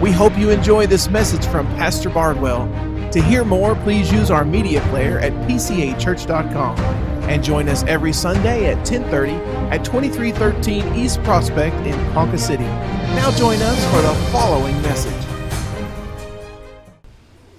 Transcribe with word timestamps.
We 0.00 0.12
hope 0.12 0.36
you 0.36 0.50
enjoy 0.50 0.86
this 0.86 1.08
message 1.08 1.46
from 1.46 1.66
Pastor 1.68 2.10
Bardwell. 2.10 2.66
To 3.12 3.22
hear 3.22 3.46
more, 3.46 3.74
please 3.76 4.12
use 4.12 4.30
our 4.30 4.44
media 4.44 4.82
player 4.90 5.18
at 5.20 5.32
pcachurch.com 5.48 6.78
and 7.30 7.42
join 7.42 7.66
us 7.70 7.82
every 7.84 8.12
Sunday 8.12 8.66
at 8.66 8.84
10:30 8.84 9.32
at 9.72 9.86
2313 9.86 10.94
East 10.94 11.22
Prospect 11.22 11.74
in 11.86 11.94
Ponca 12.12 12.36
City. 12.36 12.66
Now 13.16 13.30
join 13.30 13.62
us 13.62 13.82
for 13.86 14.02
the 14.02 14.14
following 14.30 14.80
message. 14.82 15.14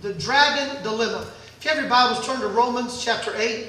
The 0.03 0.13
dragon 0.13 0.83
dilemma. 0.83 1.25
If 1.57 1.65
you 1.65 1.71
have 1.71 1.79
your 1.79 1.89
Bibles, 1.89 2.23
turn 2.23 2.39
to 2.41 2.47
Romans 2.49 3.03
chapter 3.03 3.35
8, 3.35 3.65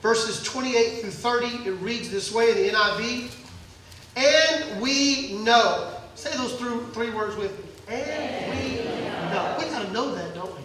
verses 0.00 0.44
28 0.44 1.00
through 1.00 1.10
30. 1.10 1.68
It 1.68 1.72
reads 1.80 2.08
this 2.08 2.30
way 2.30 2.50
in 2.50 2.56
the 2.56 2.68
NIV. 2.70 3.34
And 4.14 4.80
we 4.80 5.38
know. 5.42 5.90
Say 6.14 6.30
those 6.36 6.54
three, 6.54 6.78
three 6.92 7.10
words 7.10 7.34
with 7.34 7.50
me. 7.58 7.65
And 7.88 8.50
we 8.50 8.84
know. 9.30 9.56
We 9.58 9.64
got 9.66 9.86
to 9.86 9.92
know 9.92 10.14
that, 10.14 10.34
don't 10.34 10.52
we? 10.54 10.62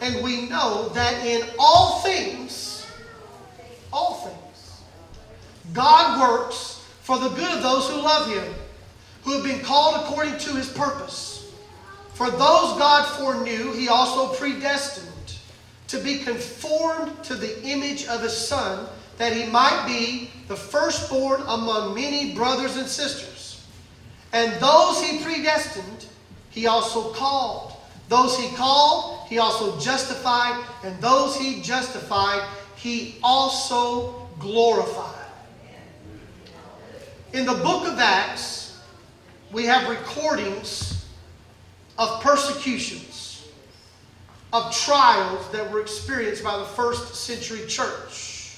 And 0.00 0.24
we 0.24 0.48
know 0.48 0.88
that 0.90 1.24
in 1.24 1.42
all 1.58 2.00
things, 2.00 2.86
all 3.92 4.14
things, 4.14 4.82
God 5.72 6.20
works 6.20 6.84
for 7.02 7.18
the 7.18 7.28
good 7.30 7.56
of 7.56 7.62
those 7.62 7.88
who 7.88 7.96
love 7.96 8.30
Him, 8.30 8.54
who 9.24 9.32
have 9.32 9.44
been 9.44 9.60
called 9.60 9.96
according 10.04 10.38
to 10.38 10.54
His 10.54 10.68
purpose. 10.68 11.52
For 12.14 12.30
those 12.30 12.38
God 12.78 13.04
foreknew, 13.16 13.72
He 13.72 13.88
also 13.88 14.34
predestined 14.34 15.38
to 15.88 15.98
be 15.98 16.18
conformed 16.18 17.22
to 17.24 17.34
the 17.34 17.62
image 17.64 18.06
of 18.06 18.22
His 18.22 18.36
Son, 18.36 18.86
that 19.16 19.32
He 19.32 19.46
might 19.46 19.86
be 19.86 20.30
the 20.48 20.56
firstborn 20.56 21.40
among 21.42 21.94
many 21.94 22.34
brothers 22.34 22.76
and 22.76 22.86
sisters. 22.86 23.64
And 24.32 24.52
those 24.60 25.02
He 25.02 25.22
predestined, 25.22 26.06
He 26.50 26.66
also 26.66 27.12
called. 27.12 27.72
Those 28.08 28.38
He 28.38 28.54
called, 28.56 29.28
He 29.28 29.38
also 29.38 29.78
justified. 29.78 30.64
And 30.82 31.00
those 31.00 31.36
He 31.36 31.62
justified, 31.62 32.46
He 32.76 33.16
also 33.22 34.28
glorified. 34.38 35.14
In 37.32 37.44
the 37.44 37.54
book 37.54 37.86
of 37.86 37.98
Acts, 37.98 38.80
we 39.52 39.64
have 39.66 39.88
recordings 39.88 41.06
of 41.98 42.22
persecutions, 42.22 43.46
of 44.52 44.74
trials 44.74 45.48
that 45.50 45.70
were 45.70 45.80
experienced 45.80 46.42
by 46.42 46.56
the 46.56 46.64
first 46.64 47.14
century 47.14 47.66
church. 47.66 48.56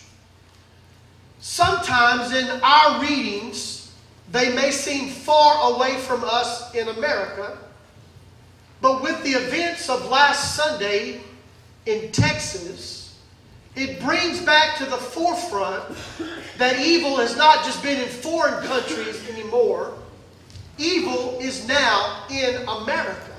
Sometimes 1.41 2.33
in 2.33 2.49
our 2.63 3.01
readings, 3.01 3.93
they 4.31 4.55
may 4.55 4.71
seem 4.71 5.09
far 5.09 5.75
away 5.75 5.97
from 5.97 6.23
us 6.23 6.75
in 6.75 6.89
America, 6.89 7.59
but 8.81 9.03
with 9.03 9.23
the 9.23 9.31
events 9.31 9.89
of 9.89 10.09
last 10.09 10.57
Sunday 10.57 11.21
in 11.87 12.11
Texas, 12.13 13.19
it 13.77 14.01
brings 14.01 14.41
back 14.41 14.77
to 14.79 14.85
the 14.85 14.97
forefront 14.97 15.85
that 16.59 16.79
evil 16.81 17.17
has 17.17 17.37
not 17.37 17.65
just 17.65 17.83
been 17.83 18.01
in 18.01 18.09
foreign 18.09 18.65
countries 18.67 19.29
anymore. 19.29 19.95
Evil 20.79 21.39
is 21.41 21.69
now 21.69 22.25
in 22.31 22.57
America. 22.67 23.31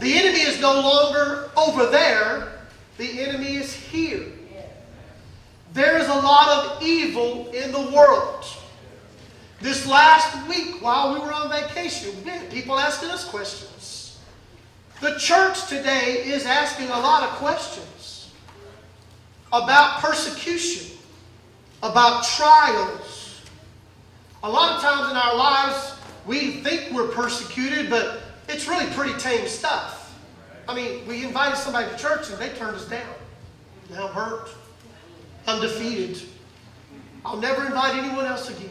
The 0.00 0.14
enemy 0.16 0.40
is 0.40 0.60
no 0.60 0.80
longer 0.80 1.50
over 1.56 1.86
there, 1.86 2.52
the 2.96 3.20
enemy 3.22 3.56
is 3.56 3.72
here. 3.72 4.26
There 5.72 5.98
is 5.98 6.08
a 6.08 6.14
lot 6.14 6.48
of 6.48 6.82
evil 6.82 7.48
in 7.52 7.70
the 7.70 7.90
world. 7.94 8.44
This 9.60 9.86
last 9.86 10.48
week, 10.48 10.82
while 10.82 11.12
we 11.14 11.20
were 11.20 11.32
on 11.32 11.50
vacation, 11.50 12.12
people 12.50 12.78
asking 12.78 13.10
us 13.10 13.28
questions. 13.28 13.69
The 15.00 15.18
church 15.18 15.66
today 15.66 16.22
is 16.26 16.44
asking 16.44 16.88
a 16.88 17.00
lot 17.00 17.22
of 17.22 17.30
questions 17.36 18.30
about 19.50 20.00
persecution, 20.00 20.94
about 21.82 22.24
trials. 22.24 23.40
A 24.42 24.50
lot 24.50 24.76
of 24.76 24.82
times 24.82 25.10
in 25.10 25.16
our 25.16 25.34
lives, 25.36 25.94
we 26.26 26.60
think 26.60 26.92
we're 26.92 27.08
persecuted, 27.08 27.88
but 27.88 28.20
it's 28.46 28.68
really 28.68 28.86
pretty 28.92 29.18
tame 29.18 29.48
stuff. 29.48 30.14
I 30.68 30.74
mean, 30.74 31.06
we 31.06 31.24
invited 31.24 31.56
somebody 31.56 31.90
to 31.90 31.96
church 31.96 32.28
and 32.28 32.38
they 32.38 32.50
turned 32.50 32.76
us 32.76 32.86
down. 32.86 33.08
Now 33.90 34.08
I'm 34.08 34.12
hurt. 34.14 34.50
I'm 35.46 35.62
defeated. 35.62 36.28
I'll 37.24 37.38
never 37.38 37.64
invite 37.64 37.96
anyone 37.96 38.26
else 38.26 38.50
again. 38.50 38.70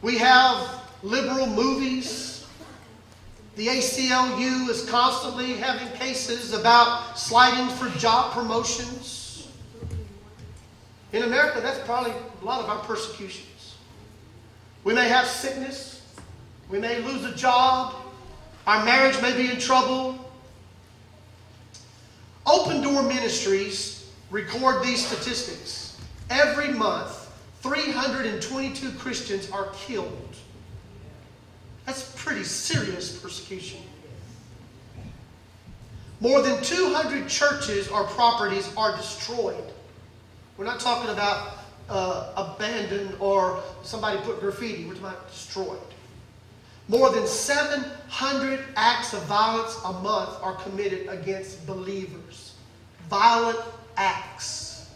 We 0.00 0.16
have 0.16 0.82
liberal 1.02 1.46
movies. 1.46 2.37
The 3.58 3.66
ACLU 3.66 4.68
is 4.68 4.88
constantly 4.88 5.54
having 5.54 5.88
cases 5.98 6.52
about 6.52 7.18
sliding 7.18 7.68
for 7.74 7.88
job 7.98 8.30
promotions. 8.30 9.48
In 11.12 11.24
America, 11.24 11.60
that's 11.60 11.84
probably 11.84 12.12
a 12.12 12.44
lot 12.44 12.62
of 12.62 12.70
our 12.70 12.78
persecutions. 12.84 13.74
We 14.84 14.94
may 14.94 15.08
have 15.08 15.26
sickness. 15.26 16.06
We 16.70 16.78
may 16.78 17.00
lose 17.00 17.24
a 17.24 17.34
job. 17.34 17.96
Our 18.68 18.84
marriage 18.84 19.20
may 19.20 19.36
be 19.36 19.50
in 19.50 19.58
trouble. 19.58 20.30
Open 22.46 22.80
Door 22.80 23.02
Ministries 23.08 24.08
record 24.30 24.84
these 24.84 25.04
statistics. 25.04 26.00
Every 26.30 26.68
month, 26.68 27.28
322 27.62 28.92
Christians 28.92 29.50
are 29.50 29.70
killed. 29.70 30.36
That's 31.88 32.12
pretty 32.22 32.44
serious 32.44 33.16
persecution. 33.16 33.80
More 36.20 36.42
than 36.42 36.62
200 36.62 37.26
churches 37.30 37.88
or 37.88 38.04
properties 38.04 38.70
are 38.76 38.94
destroyed. 38.94 39.64
We're 40.58 40.66
not 40.66 40.80
talking 40.80 41.10
about 41.10 41.60
uh, 41.88 42.32
abandoned 42.36 43.16
or 43.20 43.62
somebody 43.82 44.18
put 44.18 44.38
graffiti. 44.38 44.84
We're 44.84 44.96
talking 44.96 45.06
about 45.06 45.30
destroyed. 45.30 45.78
More 46.88 47.08
than 47.08 47.26
700 47.26 48.60
acts 48.76 49.14
of 49.14 49.22
violence 49.22 49.74
a 49.86 49.92
month 49.94 50.36
are 50.42 50.56
committed 50.56 51.08
against 51.08 51.66
believers. 51.66 52.52
Violent 53.08 53.60
acts. 53.96 54.90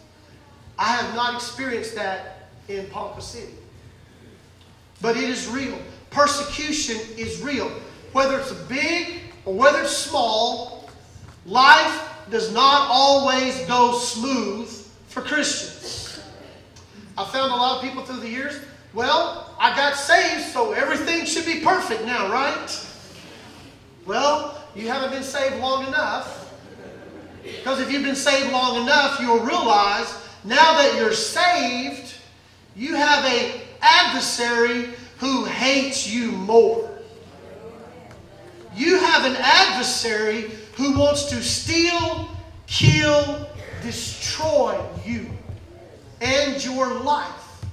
I 0.79 0.89
have 0.89 1.15
not 1.15 1.37
experienced 1.37 1.95
that 1.95 2.51
in 2.69 2.85
Ponca 2.89 3.23
City. 3.23 3.55
But 5.01 5.17
it 5.17 5.25
is 5.25 5.49
real. 5.49 5.79
Persecution 6.13 6.97
is 7.17 7.43
real. 7.43 7.69
Whether 8.13 8.39
it's 8.39 8.53
big 8.53 9.21
or 9.45 9.55
whether 9.55 9.83
it's 9.83 9.97
small, 9.97 10.89
life 11.47 12.11
does 12.31 12.53
not 12.53 12.89
always 12.91 13.59
go 13.67 13.95
smooth 13.95 14.69
for 15.09 15.23
Christians. 15.23 16.21
I 17.17 17.25
found 17.25 17.53
a 17.53 17.57
lot 17.57 17.77
of 17.77 17.83
people 17.83 18.05
through 18.05 18.21
the 18.21 18.29
years, 18.29 18.61
well, 18.95 19.55
I 19.59 19.75
got 19.75 19.97
saved, 19.97 20.53
so 20.53 20.73
everything 20.73 21.25
should 21.25 21.47
be 21.47 21.61
perfect 21.61 22.05
now, 22.05 22.31
right? 22.31 22.87
Well, 24.07 24.63
you 24.75 24.89
haven't 24.89 25.11
been 25.11 25.23
saved 25.23 25.57
long 25.57 25.87
enough. 25.87 26.53
Because 27.43 27.81
if 27.81 27.91
you've 27.91 28.05
been 28.05 28.17
saved 28.17 28.53
long 28.53 28.83
enough, 28.83 29.19
you'll 29.21 29.41
realize 29.41 30.15
now 30.45 30.77
that 30.77 30.95
you're 30.97 31.13
saved, 31.13 32.15
you 32.77 32.95
have 32.97 33.25
an 33.25 33.61
adversary 33.81 34.91
who 35.23 35.45
hates 35.45 36.05
you 36.05 36.33
more. 36.33 36.91
You 38.75 38.99
have 38.99 39.25
an 39.25 39.37
adversary 39.39 40.51
who 40.75 40.99
wants 40.99 41.27
to 41.27 41.41
steal, 41.41 42.29
kill, 42.67 43.49
destroy 43.83 44.85
you 45.07 45.31
and 46.21 46.65
your 46.65 46.93
life. 47.03 47.65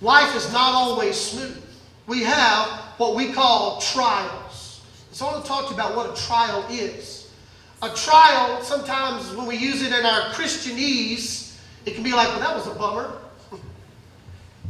Life 0.00 0.34
is 0.34 0.50
not 0.50 0.72
always 0.72 1.14
smooth. 1.14 1.62
We 2.06 2.22
have 2.22 2.68
what 2.96 3.14
we 3.14 3.34
call 3.34 3.82
trials. 3.82 4.80
So 5.12 5.26
I 5.26 5.32
want 5.32 5.44
to 5.44 5.48
talk 5.48 5.64
to 5.64 5.74
you 5.74 5.74
about 5.74 5.94
what 5.94 6.18
a 6.18 6.22
trial 6.22 6.64
is. 6.70 7.34
A 7.82 7.90
trial, 7.90 8.62
sometimes 8.62 9.30
when 9.32 9.46
we 9.46 9.56
use 9.56 9.82
it 9.82 9.92
in 9.92 10.06
our 10.06 10.30
Christianese, 10.32 11.54
it 11.84 11.92
can 11.92 12.02
be 12.02 12.12
like, 12.12 12.28
well, 12.28 12.40
that 12.40 12.56
was 12.56 12.66
a 12.66 12.78
bummer. 12.78 13.18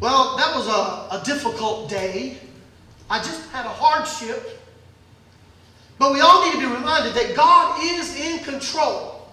Well, 0.01 0.37
that 0.37 0.55
was 0.55 0.67
a, 0.67 1.21
a 1.21 1.23
difficult 1.25 1.89
day. 1.89 2.39
I 3.09 3.19
just 3.19 3.49
had 3.51 3.65
a 3.65 3.71
hardship. 3.71 4.61
But 5.99 6.13
we 6.13 6.21
all 6.21 6.45
need 6.45 6.53
to 6.53 6.59
be 6.59 6.75
reminded 6.75 7.15
that 7.15 7.35
God 7.35 7.81
is 7.83 8.15
in 8.17 8.41
control. 8.41 9.29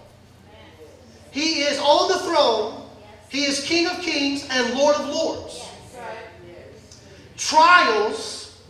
He 1.30 1.60
is 1.62 1.78
on 1.78 2.08
the 2.08 2.18
throne. 2.20 2.88
He 3.28 3.44
is 3.44 3.62
King 3.64 3.86
of 3.86 4.00
kings 4.00 4.46
and 4.50 4.74
Lord 4.74 4.96
of 4.96 5.08
lords. 5.08 5.68
Trials 7.36 8.62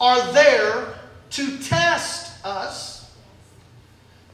are 0.00 0.32
there 0.32 0.94
to 1.30 1.58
test 1.58 2.44
us, 2.44 3.14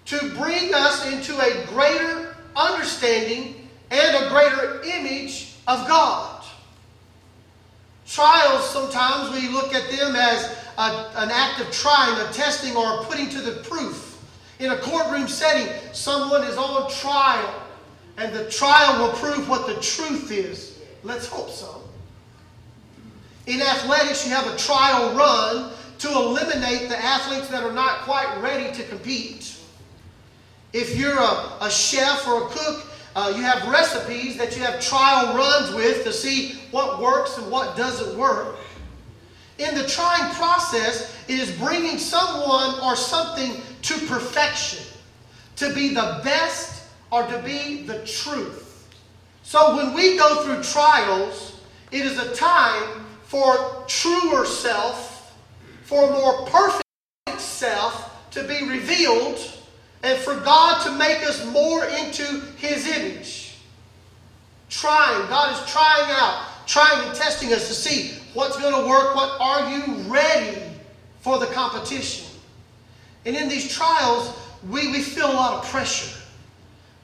to 0.07 0.19
bring 0.31 0.75
us 0.75 1.07
into 1.13 1.39
a 1.39 1.67
greater 1.67 2.35
understanding 2.57 3.69
and 3.91 4.25
a 4.25 4.29
greater 4.31 4.83
image 4.83 5.55
of 5.69 5.87
God. 5.87 6.40
Trials, 8.11 8.69
sometimes 8.69 9.33
we 9.33 9.49
look 9.51 9.73
at 9.73 9.89
them 9.89 10.17
as 10.17 10.59
a, 10.79 11.13
an 11.15 11.31
act 11.31 11.61
of 11.61 11.71
trying, 11.71 12.21
a 12.21 12.33
testing, 12.33 12.75
or 12.75 13.05
putting 13.05 13.29
to 13.29 13.41
the 13.41 13.63
proof. 13.63 14.21
In 14.59 14.73
a 14.73 14.79
courtroom 14.79 15.29
setting, 15.29 15.73
someone 15.93 16.43
is 16.43 16.57
on 16.57 16.91
trial, 16.91 17.63
and 18.19 18.35
the 18.35 18.51
trial 18.51 19.01
will 19.01 19.13
prove 19.13 19.49
what 19.49 19.69
the 19.69 19.81
truth 19.81 20.33
is. 20.33 20.81
Let's 21.05 21.29
hope 21.29 21.51
so. 21.51 21.83
In 23.47 23.63
athletics, 23.63 24.27
you 24.27 24.35
have 24.35 24.53
a 24.53 24.57
trial 24.57 25.15
run 25.15 25.73
to 26.01 26.09
eliminate 26.09 26.89
the 26.89 26.99
athletes 26.99 27.47
that 27.47 27.63
are 27.63 27.73
not 27.73 28.01
quite 28.01 28.41
ready 28.41 28.75
to 28.77 28.83
compete. 28.89 29.57
If 30.73 30.97
you're 30.97 31.17
a, 31.17 31.59
a 31.61 31.71
chef 31.71 32.27
or 32.27 32.43
a 32.43 32.49
cook, 32.49 32.90
uh, 33.17 33.33
you 33.37 33.43
have 33.43 33.69
recipes 33.69 34.37
that 34.37 34.57
you 34.57 34.63
have 34.63 34.81
trial 34.81 35.37
runs 35.37 35.75
with 35.75 36.05
to 36.05 36.13
see 36.13 36.61
what 36.71 37.01
works 37.01 37.39
and 37.39 37.51
what 37.51 37.77
doesn't 37.77 38.17
work. 38.19 38.57
In 39.59 39.75
the 39.75 39.87
trying 39.87 40.33
process, 40.35 41.17
it 41.29 41.39
is 41.39 41.51
bringing 41.59 41.99
someone 41.99 42.81
or 42.81 42.97
something 42.97 43.61
to 43.83 44.07
perfection, 44.07 44.85
to 45.57 45.75
be 45.75 45.89
the 45.89 46.21
best 46.25 46.89
or 47.11 47.27
to 47.27 47.39
be 47.41 47.83
the 47.83 48.05
truth. 48.07 48.89
So 49.43 49.77
when 49.77 49.93
we 49.95 50.17
go 50.17 50.45
through 50.45 50.63
trials, 50.63 51.61
it 51.91 52.07
is 52.07 52.19
a 52.19 52.35
time 52.35 53.05
for 53.25 53.85
truer 53.87 54.47
self, 54.47 55.37
for 55.83 56.11
more 56.11 56.47
perfect 56.47 56.85
self 57.39 58.31
to 58.31 58.45
be 58.45 58.69
revealed, 58.69 59.39
and 60.03 60.19
for 60.19 60.37
God 60.37 60.83
to 60.85 60.93
make 60.93 61.23
us 61.27 61.45
more 61.53 61.85
into 61.85 62.25
His 62.57 62.87
image. 62.87 63.57
Trying, 64.69 65.29
God 65.29 65.53
is 65.53 65.71
trying 65.71 66.11
out, 66.11 66.47
trying 66.67 67.07
and 67.07 67.15
testing 67.15 67.53
us 67.53 67.69
to 67.69 67.75
see 67.75 68.17
what's 68.35 68.57
going 68.59 68.73
to 68.73 68.89
work, 68.89 69.15
what 69.15 69.37
are 69.41 69.71
you 69.71 69.95
ready 70.11 70.63
for 71.21 71.39
the 71.39 71.47
competition. 71.47 72.27
And 73.27 73.37
in 73.37 73.49
these 73.49 73.73
trials, 73.75 74.37
we, 74.69 74.91
we 74.91 75.03
feel 75.03 75.31
a 75.31 75.33
lot 75.33 75.55
of 75.55 75.71
pressure. 75.71 76.17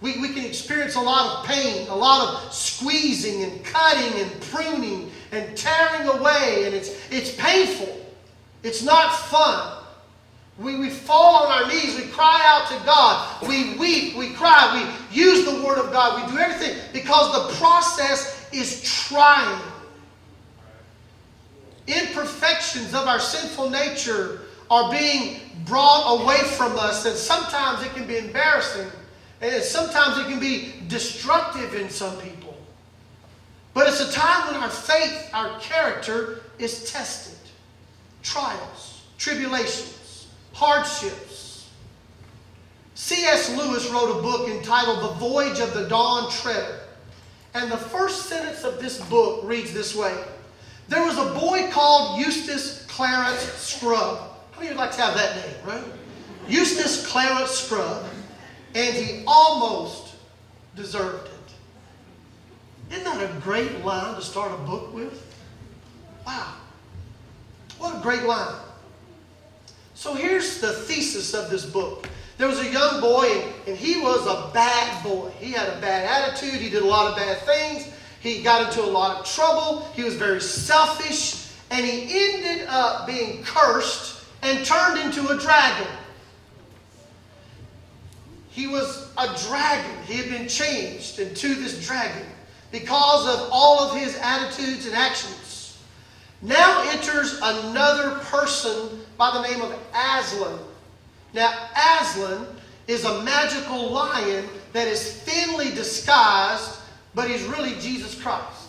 We, 0.00 0.20
we 0.20 0.28
can 0.28 0.44
experience 0.44 0.94
a 0.94 1.00
lot 1.00 1.38
of 1.38 1.46
pain, 1.46 1.88
a 1.88 1.96
lot 1.96 2.28
of 2.28 2.52
squeezing 2.52 3.42
and 3.42 3.64
cutting 3.64 4.20
and 4.20 4.40
pruning 4.42 5.10
and 5.32 5.56
tearing 5.56 6.08
away, 6.08 6.64
and 6.66 6.74
it's, 6.74 6.90
it's 7.10 7.34
painful. 7.34 8.00
It's 8.62 8.82
not 8.82 9.14
fun. 9.14 9.84
We, 10.58 10.78
we 10.78 10.88
fall 10.88 11.44
on 11.44 11.62
our 11.62 11.68
knees, 11.68 11.96
we 11.96 12.06
cry 12.06 12.40
out 12.44 12.68
to 12.68 12.86
God, 12.86 13.46
we 13.46 13.76
weep, 13.76 14.16
we 14.16 14.32
cry, 14.32 14.72
we 15.12 15.16
use 15.16 15.44
the 15.44 15.62
Word 15.62 15.78
of 15.78 15.92
God, 15.92 16.24
we 16.24 16.32
do 16.32 16.38
everything 16.38 16.78
because 16.94 17.32
the 17.32 17.54
process 17.56 18.48
is 18.52 18.82
trying. 18.82 19.60
Imperfections 21.86 22.94
of 22.94 23.06
our 23.06 23.20
sinful 23.20 23.68
nature 23.68 24.40
are 24.70 24.90
being 24.90 25.40
brought 25.66 26.20
away 26.20 26.38
from 26.38 26.78
us, 26.78 27.04
and 27.04 27.14
sometimes 27.14 27.84
it 27.84 27.92
can 27.92 28.06
be 28.06 28.16
embarrassing, 28.16 28.90
and 29.42 29.62
sometimes 29.62 30.18
it 30.18 30.26
can 30.30 30.40
be 30.40 30.72
destructive 30.88 31.74
in 31.74 31.90
some 31.90 32.16
people. 32.18 32.56
But 33.74 33.88
it's 33.88 34.00
a 34.00 34.10
time 34.10 34.52
when 34.52 34.62
our 34.62 34.70
faith, 34.70 35.30
our 35.34 35.60
character 35.60 36.40
is 36.58 36.90
tested. 36.90 37.34
Trials, 38.22 39.02
tribulations, 39.18 39.95
hardships. 40.56 41.70
C.S. 42.94 43.54
Lewis 43.56 43.88
wrote 43.90 44.18
a 44.18 44.22
book 44.22 44.48
entitled 44.48 45.02
The 45.02 45.14
Voyage 45.14 45.60
of 45.60 45.74
the 45.74 45.86
Dawn 45.88 46.30
Treader. 46.30 46.80
And 47.54 47.70
the 47.70 47.76
first 47.76 48.26
sentence 48.26 48.64
of 48.64 48.80
this 48.80 49.00
book 49.08 49.42
reads 49.44 49.72
this 49.72 49.94
way 49.94 50.16
There 50.88 51.04
was 51.04 51.16
a 51.18 51.38
boy 51.38 51.70
called 51.70 52.18
Eustace 52.18 52.84
Clarence 52.86 53.42
Scrubb 53.42 54.36
how 54.56 54.62
many 54.62 54.74
would 54.74 54.80
like 54.80 54.92
to 54.92 55.02
have 55.02 55.14
that 55.14 55.36
name, 55.36 55.54
right? 55.66 55.84
Eustace 56.48 57.06
Clarence 57.06 57.50
Scrubb, 57.50 58.06
and 58.74 58.96
he 58.96 59.22
almost 59.26 60.14
deserved 60.74 61.28
it. 61.28 62.94
Isn't 62.94 63.04
that 63.04 63.30
a 63.30 63.40
great 63.40 63.84
line 63.84 64.14
to 64.14 64.22
start 64.22 64.50
a 64.52 64.56
book 64.64 64.94
with? 64.94 65.22
Wow. 66.26 66.54
What 67.76 67.98
a 67.98 68.00
great 68.00 68.22
line. 68.22 68.54
So 69.96 70.12
here's 70.12 70.60
the 70.60 70.72
thesis 70.72 71.32
of 71.32 71.48
this 71.48 71.64
book. 71.64 72.06
There 72.36 72.46
was 72.46 72.60
a 72.60 72.70
young 72.70 73.00
boy, 73.00 73.44
and, 73.66 73.78
he 73.78 73.98
was 73.98 74.26
a 74.26 74.52
bad 74.52 75.02
boy. 75.02 75.30
He 75.40 75.52
had 75.52 75.70
a 75.70 75.80
bad 75.80 76.04
attitude. 76.04 76.60
He 76.60 76.68
did 76.68 76.82
a 76.82 76.86
lot 76.86 77.10
of 77.10 77.16
bad 77.16 77.38
things. 77.38 77.90
He 78.20 78.42
got 78.42 78.68
into 78.68 78.84
a 78.84 78.92
lot 78.92 79.20
of 79.20 79.26
trouble. 79.26 79.88
He 79.94 80.04
was 80.04 80.14
very 80.14 80.42
selfish. 80.42 81.50
And 81.70 81.84
he 81.84 82.08
ended 82.10 82.66
up 82.68 83.06
being 83.06 83.42
cursed 83.42 84.22
and 84.42 84.66
turned 84.66 85.00
into 85.00 85.28
a 85.28 85.38
dragon. 85.38 85.90
He 88.50 88.66
was 88.66 89.10
a 89.16 89.34
dragon. 89.48 90.02
He 90.04 90.18
had 90.18 90.28
been 90.28 90.46
changed 90.46 91.20
into 91.20 91.54
this 91.54 91.86
dragon 91.86 92.26
because 92.70 93.26
of 93.26 93.48
all 93.50 93.80
of 93.80 93.98
his 93.98 94.14
attitudes 94.18 94.84
and 94.84 94.94
actions. 94.94 95.78
Now 96.42 96.86
enters 96.90 97.40
another 97.42 98.18
person 98.24 99.05
by 99.16 99.30
the 99.32 99.42
name 99.42 99.62
of 99.62 99.74
Aslan. 99.94 100.58
Now, 101.32 101.52
Aslan 102.00 102.46
is 102.86 103.04
a 103.04 103.22
magical 103.22 103.90
lion 103.90 104.46
that 104.72 104.88
is 104.88 105.12
thinly 105.22 105.70
disguised, 105.70 106.80
but 107.14 107.28
he's 107.28 107.42
really 107.44 107.74
Jesus 107.80 108.20
Christ. 108.20 108.68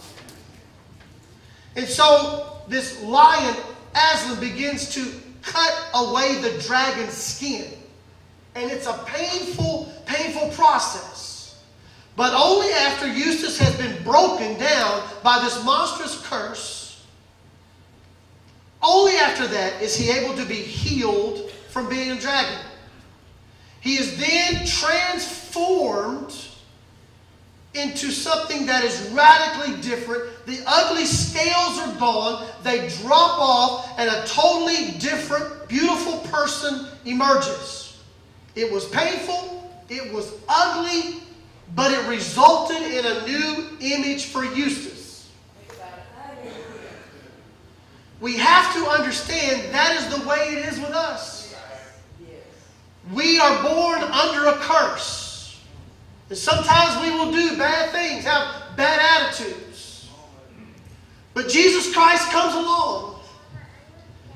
And 1.75 1.87
so 1.87 2.59
this 2.67 3.01
lion, 3.03 3.55
Aslan, 3.93 4.39
begins 4.39 4.89
to 4.95 5.05
cut 5.41 5.89
away 5.93 6.41
the 6.41 6.59
dragon's 6.61 7.13
skin. 7.13 7.71
And 8.55 8.71
it's 8.71 8.87
a 8.87 9.03
painful, 9.05 9.93
painful 10.05 10.49
process. 10.49 11.61
But 12.15 12.33
only 12.33 12.71
after 12.71 13.07
Eustace 13.07 13.59
has 13.59 13.77
been 13.77 14.01
broken 14.03 14.57
down 14.57 15.03
by 15.23 15.39
this 15.43 15.63
monstrous 15.63 16.19
curse, 16.27 16.76
only 18.81 19.15
after 19.17 19.47
that 19.47 19.81
is 19.81 19.95
he 19.95 20.11
able 20.11 20.35
to 20.35 20.45
be 20.45 20.55
healed 20.55 21.49
from 21.69 21.89
being 21.89 22.11
a 22.11 22.19
dragon. 22.19 22.59
He 23.81 23.95
is 23.95 24.17
then 24.17 24.65
transformed 24.65 26.33
into 27.73 28.11
something 28.11 28.65
that 28.65 28.83
is 28.83 29.09
radically 29.11 29.79
different. 29.81 30.23
The 30.45 30.61
ugly 30.65 31.05
scales 31.05 31.79
are 31.79 31.99
gone, 31.99 32.47
they 32.63 32.87
drop 33.01 33.39
off, 33.39 33.93
and 33.97 34.09
a 34.09 34.25
totally 34.25 34.97
different, 34.99 35.67
beautiful 35.67 36.17
person 36.29 36.87
emerges. 37.05 37.97
It 38.55 38.71
was 38.71 38.85
painful, 38.89 39.71
it 39.89 40.11
was 40.11 40.33
ugly, 40.49 41.21
but 41.75 41.91
it 41.91 42.07
resulted 42.09 42.77
in 42.77 43.05
a 43.05 43.25
new 43.27 43.77
image 43.79 44.25
for 44.25 44.43
Eustace. 44.43 44.96
We 48.19 48.37
have 48.37 48.73
to 48.73 48.89
understand 48.89 49.73
that 49.73 49.95
is 49.95 50.19
the 50.19 50.27
way 50.27 50.37
it 50.49 50.65
is 50.65 50.79
with 50.79 50.91
us. 50.91 51.55
We 53.13 53.39
are 53.39 53.63
born 53.63 54.01
under 54.01 54.47
a 54.47 54.53
curse. 54.53 55.61
And 56.29 56.37
sometimes 56.37 57.01
we 57.01 57.11
will 57.11 57.31
do 57.31 57.57
bad 57.57 57.91
things, 57.91 58.25
have 58.25 58.75
bad 58.75 58.99
attitudes. 58.99 60.09
But 61.33 61.47
Jesus 61.47 61.93
Christ 61.93 62.29
comes 62.31 62.55
along 62.55 63.19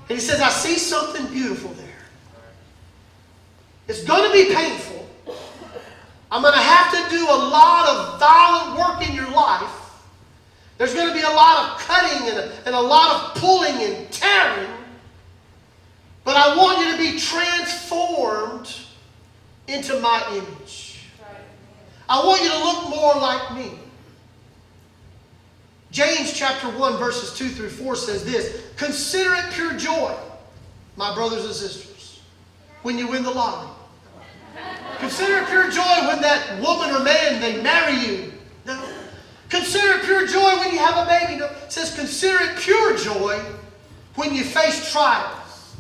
and 0.08 0.18
he 0.18 0.20
says, 0.20 0.40
I 0.40 0.50
see 0.50 0.78
something 0.78 1.26
beautiful 1.28 1.72
there. 1.72 1.88
It's 3.88 4.04
going 4.04 4.30
to 4.30 4.32
be 4.32 4.54
painful. 4.54 5.10
I'm 6.32 6.42
going 6.42 6.54
to 6.54 6.60
have 6.60 6.92
to 6.92 7.16
do 7.16 7.24
a 7.26 7.36
lot 7.36 7.90
of 7.90 8.20
violent 8.20 8.80
work 8.80 9.10
in 9.10 9.16
your 9.16 9.30
life. 9.32 9.81
There's 10.82 10.96
going 10.96 11.10
to 11.10 11.14
be 11.14 11.22
a 11.22 11.30
lot 11.30 11.60
of 11.60 11.80
cutting 11.82 12.28
and 12.30 12.40
a, 12.40 12.52
and 12.66 12.74
a 12.74 12.82
lot 12.82 13.14
of 13.14 13.36
pulling 13.40 13.84
and 13.84 14.12
tearing. 14.12 14.68
But 16.24 16.36
I 16.36 16.58
want 16.58 16.80
you 16.80 16.92
to 16.94 16.98
be 16.98 17.20
transformed 17.20 18.76
into 19.68 20.00
my 20.00 20.26
image. 20.32 21.06
I 22.10 22.26
want 22.26 22.42
you 22.42 22.50
to 22.50 22.58
look 22.58 22.90
more 22.90 23.14
like 23.14 23.54
me. 23.56 23.78
James 25.92 26.34
chapter 26.34 26.68
1, 26.68 26.98
verses 26.98 27.38
2 27.38 27.50
through 27.50 27.70
4 27.70 27.96
says 27.96 28.26
this 28.26 28.64
Consider 28.76 29.36
it 29.36 29.54
pure 29.54 29.74
joy, 29.74 30.18
my 30.96 31.14
brothers 31.14 31.46
and 31.46 31.54
sisters, 31.54 32.22
when 32.82 32.98
you 32.98 33.08
win 33.08 33.22
the 33.22 33.30
lottery. 33.30 33.70
Consider 34.98 35.44
it 35.44 35.48
pure 35.48 35.70
joy 35.70 36.08
when 36.08 36.22
that 36.22 36.60
woman 36.60 36.90
or 36.90 37.04
man 37.04 37.40
they 37.40 37.62
marry 37.62 38.00
you. 38.00 38.34
No. 38.66 38.91
Consider 39.52 40.00
pure 40.04 40.26
joy 40.26 40.58
when 40.58 40.72
you 40.72 40.80
have 40.80 41.06
a 41.06 41.10
baby. 41.10 41.40
No. 41.40 41.46
It 41.46 41.72
says, 41.72 41.94
Consider 41.96 42.44
it 42.44 42.58
pure 42.58 42.98
joy 42.98 43.40
when 44.16 44.34
you 44.34 44.44
face 44.44 44.92
trials. 44.92 45.76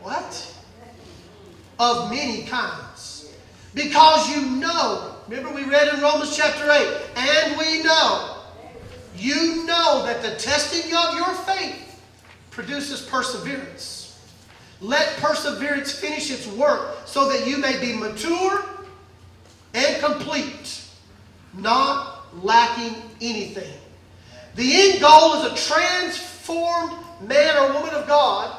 What? 0.00 0.54
Of 1.78 2.10
many 2.10 2.44
kinds. 2.44 3.34
Because 3.74 4.34
you 4.34 4.46
know 4.56 5.16
Remember, 5.28 5.52
we 5.52 5.64
read 5.64 5.92
in 5.92 6.00
Romans 6.00 6.36
chapter 6.36 6.70
8, 6.70 7.00
and 7.16 7.58
we 7.58 7.82
know 7.82 8.36
you 9.16 9.64
know 9.66 10.04
that 10.04 10.22
the 10.22 10.36
testing 10.36 10.94
of 10.94 11.16
your 11.16 11.34
faith 11.34 12.00
produces 12.50 13.02
perseverance. 13.02 14.20
Let 14.80 15.16
perseverance 15.16 15.90
finish 15.98 16.30
its 16.30 16.46
work 16.46 16.98
so 17.06 17.28
that 17.30 17.46
you 17.46 17.56
may 17.56 17.80
be 17.80 17.94
mature 17.94 18.64
and 19.74 20.02
complete, 20.02 20.84
not 21.54 22.05
lacking 22.42 23.02
anything. 23.20 23.72
The 24.54 24.72
end 24.74 25.00
goal 25.00 25.34
is 25.34 25.52
a 25.52 25.68
transformed 25.68 26.92
man 27.20 27.56
or 27.56 27.72
woman 27.74 27.94
of 27.94 28.06
God 28.06 28.56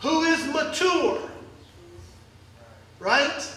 who 0.00 0.22
is 0.24 0.46
mature. 0.46 1.20
Right? 2.98 3.52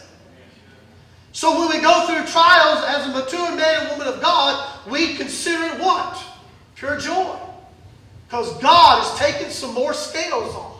So 1.32 1.60
when 1.60 1.70
we 1.70 1.82
go 1.82 2.06
through 2.08 2.26
trials 2.32 2.84
as 2.88 3.08
a 3.08 3.10
mature 3.10 3.56
man 3.56 3.82
and 3.82 3.90
woman 3.92 4.14
of 4.14 4.22
God, 4.22 4.88
we 4.90 5.16
consider 5.16 5.64
it 5.64 5.80
what? 5.80 6.22
Pure 6.76 7.00
joy. 7.00 7.38
Because 8.28 8.58
God 8.62 9.04
has 9.04 9.20
taken 9.20 9.50
some 9.50 9.74
more 9.74 9.94
scales 9.94 10.54
off. 10.56 10.80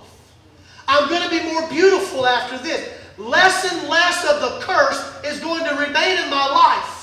I'm 0.88 1.08
going 1.08 1.24
to 1.24 1.30
be 1.30 1.44
more 1.44 1.68
beautiful 1.70 2.26
after 2.26 2.58
this. 2.58 2.90
Less 3.18 3.72
and 3.72 3.90
less 3.90 4.24
of 4.30 4.42
the 4.42 4.66
curse 4.66 5.24
is 5.26 5.40
going 5.40 5.64
to 5.66 5.72
remain 5.72 6.24
in 6.24 6.30
my 6.30 6.48
life. 6.48 6.99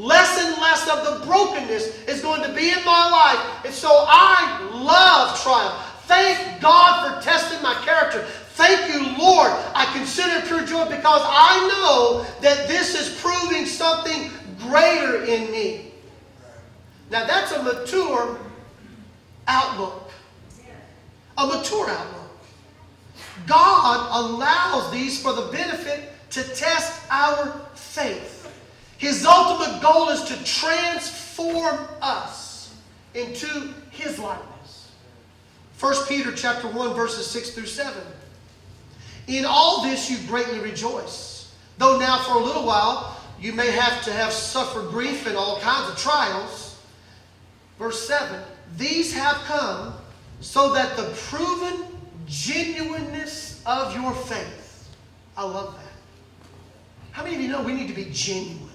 Less 0.00 0.42
and 0.42 0.56
less 0.62 0.88
of 0.88 1.04
the 1.04 1.26
brokenness 1.26 2.08
is 2.08 2.22
going 2.22 2.42
to 2.42 2.48
be 2.54 2.70
in 2.70 2.82
my 2.86 3.10
life. 3.10 3.66
And 3.66 3.74
so 3.74 3.90
I 4.08 4.70
love 4.72 5.38
trial. 5.42 5.78
Thank 6.06 6.58
God 6.62 7.18
for 7.18 7.22
testing 7.22 7.62
my 7.62 7.74
character. 7.84 8.22
Thank 8.54 8.94
you, 8.94 9.00
Lord. 9.22 9.50
I 9.74 9.92
consider 9.92 10.38
it 10.38 10.46
pure 10.46 10.64
joy 10.64 10.86
because 10.86 11.20
I 11.22 11.68
know 11.68 12.24
that 12.40 12.66
this 12.66 12.94
is 12.94 13.20
proving 13.20 13.66
something 13.66 14.30
greater 14.58 15.22
in 15.24 15.52
me. 15.52 15.92
Now, 17.10 17.26
that's 17.26 17.52
a 17.52 17.62
mature 17.62 18.40
outlook. 19.48 20.10
A 21.36 21.46
mature 21.46 21.90
outlook. 21.90 22.30
God 23.46 24.24
allows 24.24 24.90
these 24.92 25.20
for 25.20 25.34
the 25.34 25.52
benefit 25.52 26.10
to 26.30 26.42
test 26.54 27.02
our 27.10 27.66
faith. 27.74 28.39
His 29.00 29.24
ultimate 29.24 29.80
goal 29.80 30.10
is 30.10 30.22
to 30.24 30.44
transform 30.44 31.88
us 32.02 32.74
into 33.14 33.72
His 33.90 34.18
likeness. 34.18 34.90
1 35.80 36.06
Peter 36.06 36.32
chapter 36.32 36.68
1, 36.68 36.94
verses 36.94 37.26
6 37.28 37.52
through 37.52 37.64
7. 37.64 38.02
In 39.26 39.46
all 39.46 39.84
this 39.84 40.10
you 40.10 40.18
greatly 40.28 40.60
rejoice, 40.60 41.50
though 41.78 41.98
now 41.98 42.18
for 42.24 42.34
a 42.34 42.44
little 42.44 42.66
while 42.66 43.18
you 43.40 43.54
may 43.54 43.70
have 43.70 44.04
to 44.04 44.12
have 44.12 44.34
suffered 44.34 44.90
grief 44.90 45.26
and 45.26 45.34
all 45.34 45.58
kinds 45.60 45.88
of 45.88 45.96
trials. 45.96 46.78
Verse 47.78 48.06
7 48.06 48.38
These 48.76 49.14
have 49.14 49.36
come 49.46 49.94
so 50.42 50.74
that 50.74 50.94
the 50.98 51.04
proven 51.16 51.86
genuineness 52.26 53.62
of 53.64 53.94
your 53.94 54.12
faith. 54.12 54.90
I 55.38 55.44
love 55.44 55.72
that. 55.72 56.48
How 57.12 57.24
many 57.24 57.36
of 57.36 57.40
you 57.40 57.48
know 57.48 57.62
we 57.62 57.72
need 57.72 57.88
to 57.88 57.94
be 57.94 58.10
genuine? 58.12 58.69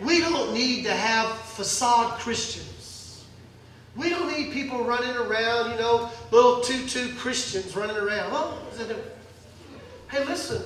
We 0.00 0.20
don't 0.20 0.52
need 0.52 0.84
to 0.84 0.92
have 0.92 1.38
facade 1.38 2.18
Christians. 2.18 3.24
We 3.96 4.10
don't 4.10 4.30
need 4.30 4.52
people 4.52 4.84
running 4.84 5.16
around, 5.16 5.70
you 5.70 5.76
know, 5.78 6.10
little 6.30 6.60
tutu 6.60 7.14
Christians 7.14 7.74
running 7.74 7.96
around. 7.96 8.30
Oh, 8.32 8.58
hey, 10.10 10.24
listen, 10.26 10.62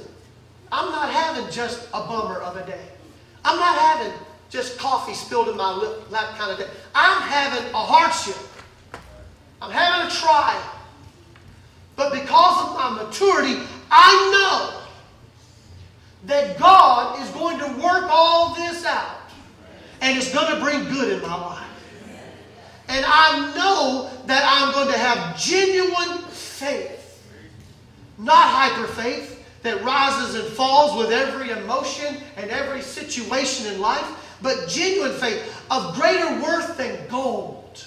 I'm 0.73 0.91
not 0.91 1.11
having 1.11 1.51
just 1.53 1.89
a 1.95 2.01
bummer 2.01 2.41
of 2.41 2.57
a 2.57 2.67
day. 2.67 2.85
I'm 3.45 3.59
not 3.59 3.79
having 3.79 4.13
just 4.51 4.79
coffee 4.79 5.15
spilled 5.15 5.49
in 5.49 5.57
my 5.57 5.73
lap 6.11 6.37
kind 6.37 6.51
of 6.51 6.59
day. 6.59 6.67
I'm 6.93 7.23
having 7.23 7.73
a 7.73 7.79
hardship. 7.79 8.37
I'm 9.63 9.71
having 9.71 10.09
a 10.09 10.11
trial. 10.11 10.77
But 11.95 12.13
because 12.13 12.69
of 12.69 12.75
my 12.75 13.05
maturity, 13.05 13.63
I 13.93 14.31
know 14.33 14.81
that 16.25 16.59
God 16.59 17.23
is 17.23 17.31
going 17.31 17.59
to 17.59 17.67
work 17.81 18.09
all 18.11 18.55
this 18.55 18.85
out 18.85 19.20
and 20.00 20.16
it's 20.16 20.33
going 20.33 20.52
to 20.54 20.61
bring 20.61 20.85
good 20.88 21.12
in 21.12 21.23
my 21.23 21.35
life. 21.35 21.66
And 22.88 23.04
I 23.07 23.54
know 23.54 24.11
that 24.26 24.42
I'm 24.47 24.73
going 24.73 24.92
to 24.92 24.99
have 24.99 25.38
genuine 25.38 26.19
faith, 26.28 27.25
not 28.19 28.37
hyper 28.37 28.87
faith 28.88 29.47
that 29.62 29.83
rises 29.85 30.35
and 30.35 30.49
falls 30.54 30.99
with 30.99 31.12
every 31.12 31.50
emotion 31.50 32.16
and 32.37 32.50
every 32.50 32.83
situation 32.83 33.73
in 33.73 33.80
life, 33.80 34.38
but 34.42 34.69
genuine 34.69 35.12
faith 35.12 35.64
of 35.71 35.95
greater 35.95 36.42
worth 36.42 36.76
than 36.76 36.99
gold, 37.09 37.87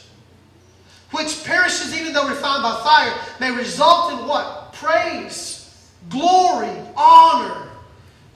which 1.12 1.43
perishes 1.43 2.00
even 2.00 2.13
though 2.13 2.29
refined 2.29 2.63
by 2.63 2.79
fire, 2.84 3.13
may 3.39 3.51
result 3.51 4.13
in 4.13 4.27
what? 4.27 4.74
Praise, 4.74 5.89
glory, 6.10 6.72
honor 6.96 7.70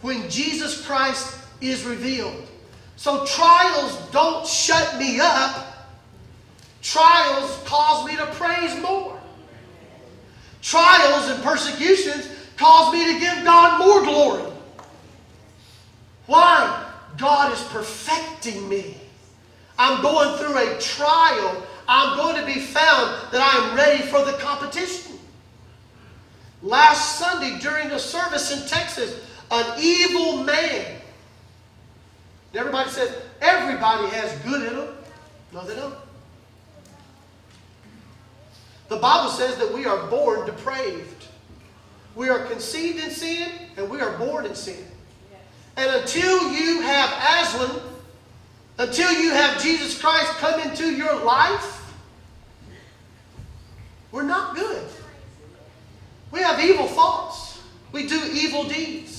when 0.02 0.30
Jesus 0.30 0.86
Christ 0.86 1.38
is 1.62 1.86
revealed. 1.86 2.48
So 2.98 3.24
trials 3.26 3.96
don't 4.12 4.46
shut 4.46 4.98
me 4.98 5.20
up. 5.22 5.88
Trials 6.82 7.62
cause 7.66 8.06
me 8.08 8.16
to 8.18 8.26
praise 8.34 8.76
more. 8.82 9.18
Trials 10.62 11.30
and 11.30 11.44
persecutions 11.44 12.28
cause 12.58 12.92
me 12.92 13.14
to 13.14 13.20
give 13.20 13.46
God 13.46 13.80
more 13.80 14.04
glory. 14.04 14.52
Why? 16.26 16.92
God 17.18 17.54
is 17.54 17.64
perfecting 17.66 18.68
me. 18.68 18.98
I'm 19.78 20.02
going 20.02 20.38
through 20.40 20.58
a 20.58 20.80
trial. 20.80 21.64
I'm 21.88 22.18
going 22.18 22.36
to 22.36 22.46
be 22.46 22.60
found 22.60 23.32
that 23.32 23.42
I 23.42 23.70
am 23.70 23.78
ready 23.78 24.02
for 24.04 24.26
the 24.26 24.34
competition. 24.40 25.20
Last 26.64 27.20
Sunday 27.20 27.60
during 27.60 27.92
a 27.92 28.00
service 28.00 28.52
in 28.52 28.68
Texas, 28.68 29.24
an 29.52 29.80
evil 29.80 30.44
man. 30.44 30.97
Everybody 32.58 32.90
says 32.90 33.16
everybody 33.42 34.08
has 34.16 34.38
good 34.40 34.68
in 34.68 34.76
them. 34.76 34.98
No, 35.54 35.66
they 35.66 35.76
don't. 35.76 35.96
The 38.90 38.98
Bible 38.98 39.30
says 39.30 39.58
that 39.58 39.74
we 39.74 39.86
are 39.86 40.08
born 40.08 40.46
depraved. 40.46 41.26
We 42.16 42.30
are 42.30 42.46
conceived 42.46 43.04
in 43.04 43.12
sin 43.12 43.50
and 43.76 43.90
we 43.90 44.02
are 44.02 44.18
born 44.18 44.46
in 44.46 44.56
sin. 44.56 44.84
And 45.76 46.02
until 46.02 46.52
you 46.52 46.82
have 46.82 47.46
Aslan, 47.46 47.82
until 48.80 49.12
you 49.12 49.32
have 49.32 49.62
Jesus 49.62 50.00
Christ 50.00 50.32
come 50.38 50.60
into 50.62 50.92
your 50.96 51.24
life, 51.24 51.94
we're 54.12 54.24
not 54.24 54.56
good. 54.56 54.84
We 56.32 56.40
have 56.40 56.60
evil 56.60 56.88
thoughts. 56.88 57.62
We 57.92 58.08
do 58.08 58.20
evil 58.34 58.64
deeds. 58.64 59.17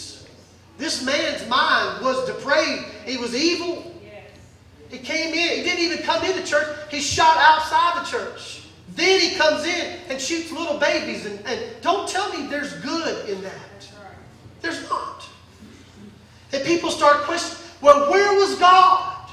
This 0.78 1.04
man's 1.04 1.46
mind 1.48 2.04
was 2.04 2.24
depraved. 2.26 2.84
He 3.04 3.16
was 3.16 3.34
evil. 3.34 3.84
He 4.88 4.98
came 4.98 5.34
in. 5.34 5.56
He 5.58 5.62
didn't 5.62 5.84
even 5.84 5.98
come 5.98 6.24
into 6.24 6.42
church. 6.44 6.76
He 6.90 7.00
shot 7.00 7.36
outside 7.36 8.04
the 8.04 8.10
church. 8.10 8.62
Then 8.94 9.20
he 9.20 9.36
comes 9.36 9.66
in 9.66 9.98
and 10.08 10.20
shoots 10.20 10.50
little 10.50 10.78
babies. 10.78 11.26
And, 11.26 11.44
and 11.46 11.60
don't 11.82 12.08
tell 12.08 12.32
me 12.32 12.46
there's 12.46 12.72
good 12.74 13.28
in 13.28 13.42
that. 13.42 13.88
There's 14.62 14.88
not. 14.88 15.28
And 16.52 16.64
people 16.64 16.90
start 16.90 17.24
questioning, 17.24 17.62
well, 17.82 18.10
where 18.10 18.32
was 18.34 18.58
God? 18.58 19.28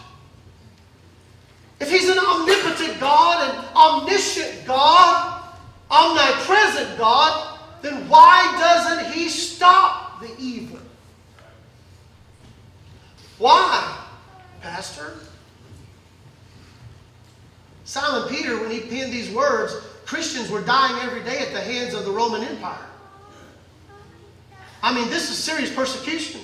If 1.80 1.90
he's 1.90 2.10
an 2.10 2.20
omnipotent 2.20 3.00
God, 3.00 3.50
an 3.50 3.66
omniscient 3.76 4.66
God, 4.66 5.44
omnipresent 5.92 6.98
God, 6.98 7.60
then 7.82 8.08
why 8.10 8.56
doesn't 8.60 9.14
he 9.14 9.30
stop 9.30 10.22
the 10.22 10.32
evil? 10.40 10.75
Why, 13.46 13.96
Pastor? 14.60 15.14
Simon 17.84 18.28
Peter, 18.28 18.60
when 18.60 18.72
he 18.72 18.80
penned 18.80 19.14
these 19.14 19.30
words, 19.30 19.72
Christians 20.04 20.50
were 20.50 20.62
dying 20.62 21.00
every 21.04 21.22
day 21.22 21.38
at 21.46 21.54
the 21.54 21.62
hands 21.62 21.94
of 21.94 22.06
the 22.06 22.12
Roman 22.12 22.42
Empire. 22.42 22.88
I 24.82 24.96
mean, 24.96 25.12
this 25.12 25.30
is 25.30 25.38
serious 25.38 25.72
persecution. 25.72 26.42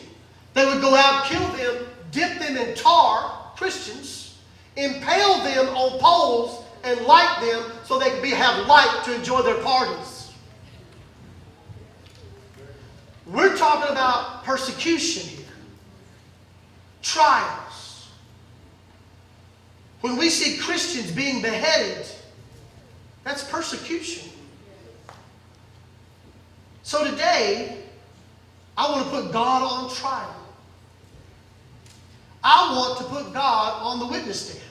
They 0.54 0.64
would 0.64 0.80
go 0.80 0.94
out, 0.94 1.26
kill 1.26 1.42
them, 1.54 1.88
dip 2.12 2.38
them 2.38 2.56
in 2.56 2.76
tar, 2.76 3.52
Christians, 3.56 4.38
impale 4.76 5.40
them 5.40 5.76
on 5.76 6.00
poles, 6.00 6.64
and 6.84 7.02
light 7.08 7.36
them 7.42 7.64
so 7.84 7.98
they 7.98 8.12
could 8.12 8.22
be, 8.22 8.30
have 8.30 8.68
light 8.68 9.02
to 9.06 9.16
enjoy 9.16 9.42
their 9.42 9.64
parties. 9.64 10.34
We're 13.26 13.58
talking 13.58 13.90
about 13.90 14.44
persecution 14.44 15.41
trials. 17.02 18.10
When 20.02 20.18
we 20.18 20.30
see 20.30 20.58
Christians 20.58 21.12
being 21.12 21.42
beheaded, 21.42 22.06
that's 23.24 23.44
persecution. 23.44 24.30
So 26.84 27.10
today, 27.10 27.78
I 28.78 28.92
want 28.92 29.06
to 29.06 29.12
put 29.12 29.32
God 29.32 29.62
on 29.62 29.94
trial. 29.96 30.36
I 32.44 32.74
want 32.76 32.98
to 32.98 33.04
put 33.04 33.34
God 33.34 33.82
on 33.84 34.00
the 34.00 34.08
witness 34.08 34.50
stand. 34.50 34.66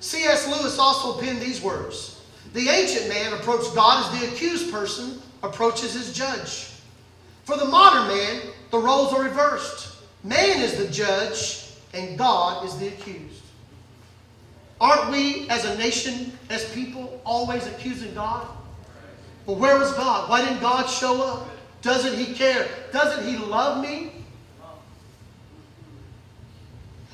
C.S. 0.00 0.46
Lewis 0.46 0.78
also 0.78 1.20
penned 1.20 1.40
these 1.40 1.60
words 1.60 2.20
The 2.54 2.68
ancient 2.68 3.08
man 3.08 3.32
approached 3.32 3.74
God 3.74 4.04
as 4.04 4.20
the 4.20 4.28
accused 4.28 4.72
person 4.72 5.20
approaches 5.42 5.94
his 5.94 6.12
judge. 6.12 6.70
For 7.44 7.56
the 7.56 7.64
modern 7.64 8.16
man, 8.16 8.42
the 8.70 8.78
roles 8.78 9.12
are 9.12 9.22
reversed. 9.22 9.91
Man 10.24 10.60
is 10.60 10.76
the 10.76 10.88
judge, 10.88 11.66
and 11.94 12.16
God 12.16 12.64
is 12.64 12.76
the 12.78 12.88
accused. 12.88 13.42
Aren't 14.80 15.10
we, 15.10 15.48
as 15.48 15.64
a 15.64 15.76
nation, 15.78 16.32
as 16.50 16.72
people, 16.72 17.20
always 17.24 17.66
accusing 17.66 18.14
God? 18.14 18.46
Well, 19.46 19.56
where 19.56 19.78
was 19.78 19.92
God? 19.94 20.28
Why 20.28 20.44
didn't 20.44 20.60
God 20.60 20.86
show 20.86 21.22
up? 21.22 21.48
Doesn't 21.82 22.16
He 22.16 22.34
care? 22.34 22.68
Doesn't 22.92 23.26
He 23.26 23.36
love 23.36 23.82
me? 23.82 24.12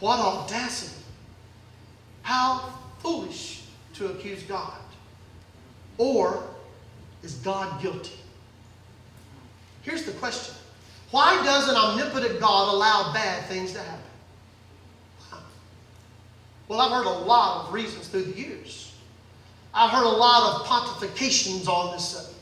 What 0.00 0.18
audacity. 0.18 1.02
How 2.22 2.72
foolish 3.00 3.62
to 3.94 4.06
accuse 4.06 4.42
God. 4.44 4.78
Or 5.98 6.44
is 7.22 7.34
God 7.34 7.82
guilty? 7.82 8.14
Here's 9.82 10.04
the 10.04 10.12
question 10.12 10.54
Why 11.10 11.42
does 11.42 11.68
an 11.68 11.76
omnipotent 11.76 12.38
God 12.38 12.74
allow 12.74 13.12
bad 13.12 13.46
things 13.46 13.72
to 13.72 13.78
happen? 13.78 14.02
Well, 16.68 16.80
I've 16.82 16.92
heard 16.92 17.06
a 17.06 17.24
lot 17.24 17.66
of 17.66 17.72
reasons 17.72 18.08
through 18.08 18.24
the 18.24 18.38
years. 18.38 18.92
I've 19.72 19.90
heard 19.90 20.04
a 20.04 20.08
lot 20.08 20.60
of 20.60 20.66
pontifications 20.66 21.66
on 21.66 21.92
this 21.92 22.08
subject. 22.08 22.34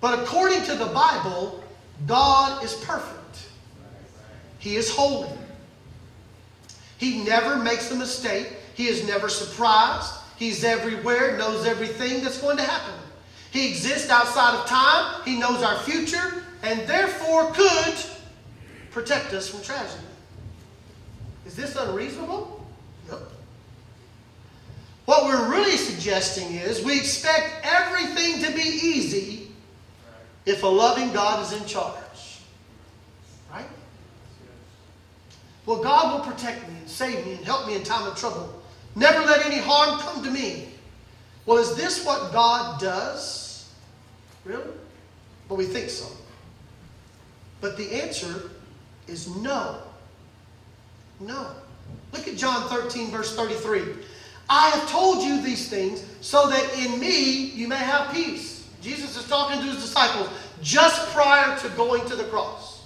But 0.00 0.18
according 0.18 0.62
to 0.64 0.74
the 0.74 0.86
Bible, 0.86 1.64
God 2.06 2.62
is 2.62 2.74
perfect. 2.74 3.46
He 4.58 4.76
is 4.76 4.90
holy. 4.94 5.30
He 6.98 7.24
never 7.24 7.56
makes 7.56 7.90
a 7.90 7.94
mistake. 7.94 8.52
He 8.74 8.88
is 8.88 9.06
never 9.06 9.28
surprised. 9.28 10.12
He's 10.36 10.64
everywhere, 10.64 11.38
knows 11.38 11.66
everything 11.66 12.22
that's 12.22 12.38
going 12.40 12.58
to 12.58 12.62
happen. 12.62 12.94
He 13.52 13.68
exists 13.68 14.08
outside 14.10 14.54
of 14.58 14.66
time. 14.66 15.22
He 15.24 15.38
knows 15.38 15.62
our 15.62 15.78
future, 15.80 16.42
and 16.62 16.80
therefore 16.88 17.52
could 17.52 17.94
protect 18.90 19.34
us 19.34 19.48
from 19.48 19.62
tragedy. 19.62 20.04
Is 21.44 21.54
this 21.54 21.76
unreasonable? 21.76 22.64
No. 23.10 23.18
What 25.04 25.24
we're 25.24 25.50
really 25.50 25.76
suggesting 25.76 26.54
is 26.54 26.82
we 26.82 26.98
expect 26.98 27.50
everything 27.62 28.42
to 28.42 28.52
be 28.52 28.62
easy 28.62 29.48
if 30.46 30.62
a 30.62 30.66
loving 30.66 31.12
God 31.12 31.44
is 31.44 31.52
in 31.60 31.66
charge. 31.66 32.40
Right? 33.50 33.66
Well, 35.66 35.82
God 35.82 36.14
will 36.14 36.32
protect 36.32 36.66
me 36.68 36.74
and 36.78 36.88
save 36.88 37.26
me 37.26 37.34
and 37.34 37.44
help 37.44 37.66
me 37.66 37.76
in 37.76 37.82
time 37.82 38.06
of 38.10 38.16
trouble. 38.16 38.62
Never 38.96 39.20
let 39.20 39.44
any 39.44 39.58
harm 39.58 39.98
come 40.00 40.24
to 40.24 40.30
me. 40.30 40.68
Well, 41.44 41.58
is 41.58 41.74
this 41.74 42.04
what 42.04 42.32
God 42.32 42.80
does? 42.80 43.41
Really? 44.44 44.70
Well, 45.48 45.56
we 45.56 45.66
think 45.66 45.90
so. 45.90 46.06
But 47.60 47.76
the 47.76 48.02
answer 48.02 48.50
is 49.06 49.28
no. 49.36 49.78
No. 51.20 51.46
Look 52.12 52.26
at 52.28 52.36
John 52.36 52.68
13, 52.68 53.10
verse 53.10 53.36
33. 53.36 53.82
I 54.48 54.70
have 54.70 54.90
told 54.90 55.22
you 55.22 55.40
these 55.40 55.68
things 55.68 56.04
so 56.20 56.48
that 56.48 56.78
in 56.78 56.98
me 56.98 57.46
you 57.46 57.68
may 57.68 57.76
have 57.76 58.12
peace. 58.12 58.68
Jesus 58.80 59.16
is 59.16 59.26
talking 59.28 59.60
to 59.60 59.66
his 59.66 59.76
disciples 59.76 60.28
just 60.60 61.08
prior 61.12 61.56
to 61.58 61.68
going 61.70 62.04
to 62.06 62.16
the 62.16 62.24
cross. 62.24 62.82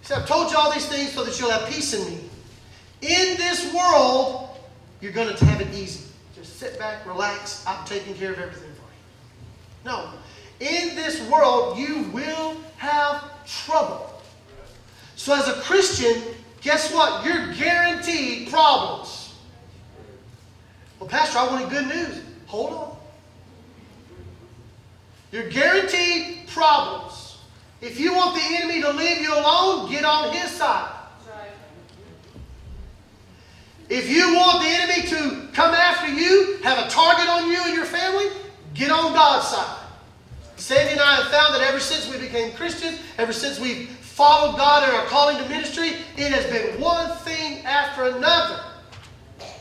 He 0.00 0.06
said, 0.06 0.18
I've 0.18 0.28
told 0.28 0.50
you 0.50 0.58
all 0.58 0.72
these 0.72 0.86
things 0.86 1.12
so 1.12 1.24
that 1.24 1.38
you'll 1.40 1.50
have 1.50 1.68
peace 1.68 1.94
in 1.94 2.04
me. 2.06 2.20
In 3.00 3.36
this 3.36 3.72
world, 3.74 4.50
you're 5.00 5.12
going 5.12 5.34
to 5.34 5.44
have 5.46 5.60
it 5.60 5.72
easy. 5.74 6.04
Just 6.34 6.58
sit 6.58 6.78
back, 6.78 7.06
relax. 7.06 7.64
I'm 7.66 7.84
taking 7.86 8.14
care 8.14 8.32
of 8.32 8.38
everything 8.38 8.70
for 8.74 8.82
you. 8.82 9.84
No. 9.84 10.10
In 10.60 10.96
this 10.96 11.20
world, 11.28 11.78
you 11.78 12.02
will 12.12 12.56
have 12.76 13.24
trouble. 13.46 14.12
So, 15.16 15.34
as 15.34 15.48
a 15.48 15.60
Christian, 15.62 16.22
guess 16.60 16.92
what? 16.92 17.24
You're 17.24 17.52
guaranteed 17.54 18.50
problems. 18.50 19.34
Well, 20.98 21.08
Pastor, 21.08 21.38
I 21.38 21.46
wanted 21.46 21.70
good 21.70 21.86
news. 21.86 22.22
Hold 22.46 22.72
on. 22.72 22.96
You're 25.30 25.48
guaranteed 25.48 26.48
problems. 26.48 27.38
If 27.80 28.00
you 28.00 28.14
want 28.14 28.34
the 28.34 28.56
enemy 28.56 28.80
to 28.82 28.90
leave 28.90 29.20
you 29.20 29.32
alone, 29.32 29.90
get 29.90 30.04
on 30.04 30.32
his 30.32 30.50
side. 30.50 30.94
If 33.88 34.10
you 34.10 34.34
want 34.34 34.62
the 34.62 34.68
enemy 34.68 35.08
to 35.08 35.48
come 35.54 35.74
after 35.74 36.12
you, 36.12 36.58
have 36.62 36.86
a 36.86 36.90
target 36.90 37.28
on 37.28 37.50
you 37.50 37.58
and 37.64 37.74
your 37.74 37.86
family, 37.86 38.26
get 38.74 38.90
on 38.90 39.14
God's 39.14 39.48
side. 39.48 39.77
Sandy 40.68 40.92
and 40.92 41.00
I 41.00 41.14
have 41.14 41.28
found 41.28 41.54
that 41.54 41.62
ever 41.62 41.80
since 41.80 42.06
we 42.10 42.18
became 42.18 42.52
Christians, 42.52 43.00
ever 43.16 43.32
since 43.32 43.58
we've 43.58 43.88
followed 43.88 44.58
God 44.58 44.86
in 44.86 44.94
our 44.94 45.06
calling 45.06 45.38
to 45.38 45.48
ministry, 45.48 45.92
it 46.18 46.30
has 46.30 46.44
been 46.44 46.78
one 46.78 47.10
thing 47.20 47.64
after 47.64 48.02
another. 48.02 48.60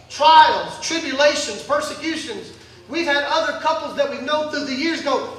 Trials, 0.10 0.86
tribulations, 0.86 1.63
persecutions. 1.63 2.52
We've 2.89 3.06
had 3.06 3.24
other 3.26 3.58
couples 3.62 3.96
that 3.96 4.10
we've 4.10 4.24
known 4.24 4.52
through 4.52 4.65
the 4.65 4.76
years 4.76 5.02
go, 5.02 5.38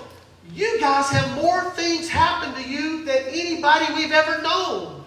you 0.54 0.81
guys 0.81 1.11
have 1.11 1.37
more 1.37 1.64
things 1.72 2.09
happen 2.09 2.54
to 2.54 2.66
you 2.66 3.04
than 3.04 3.24
anybody 3.28 3.92
we've 3.92 4.12
ever 4.12 4.40
known. 4.40 5.04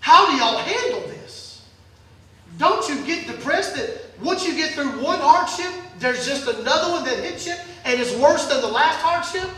How 0.00 0.30
do 0.30 0.36
y'all 0.36 0.58
handle 0.58 1.08
this? 1.08 1.64
Don't 2.58 2.86
you 2.86 3.02
get 3.06 3.26
depressed 3.26 3.76
that 3.76 4.10
once 4.22 4.46
you 4.46 4.54
get 4.54 4.72
through 4.72 5.02
one 5.02 5.20
hardship, 5.20 5.72
there's 6.00 6.26
just 6.26 6.46
another 6.46 6.92
one 6.92 7.04
that 7.06 7.24
hits 7.24 7.46
you 7.46 7.54
and 7.84 8.00
is 8.00 8.14
worse 8.16 8.46
than 8.46 8.60
the 8.60 8.68
last 8.68 9.00
hardship? 9.00 9.50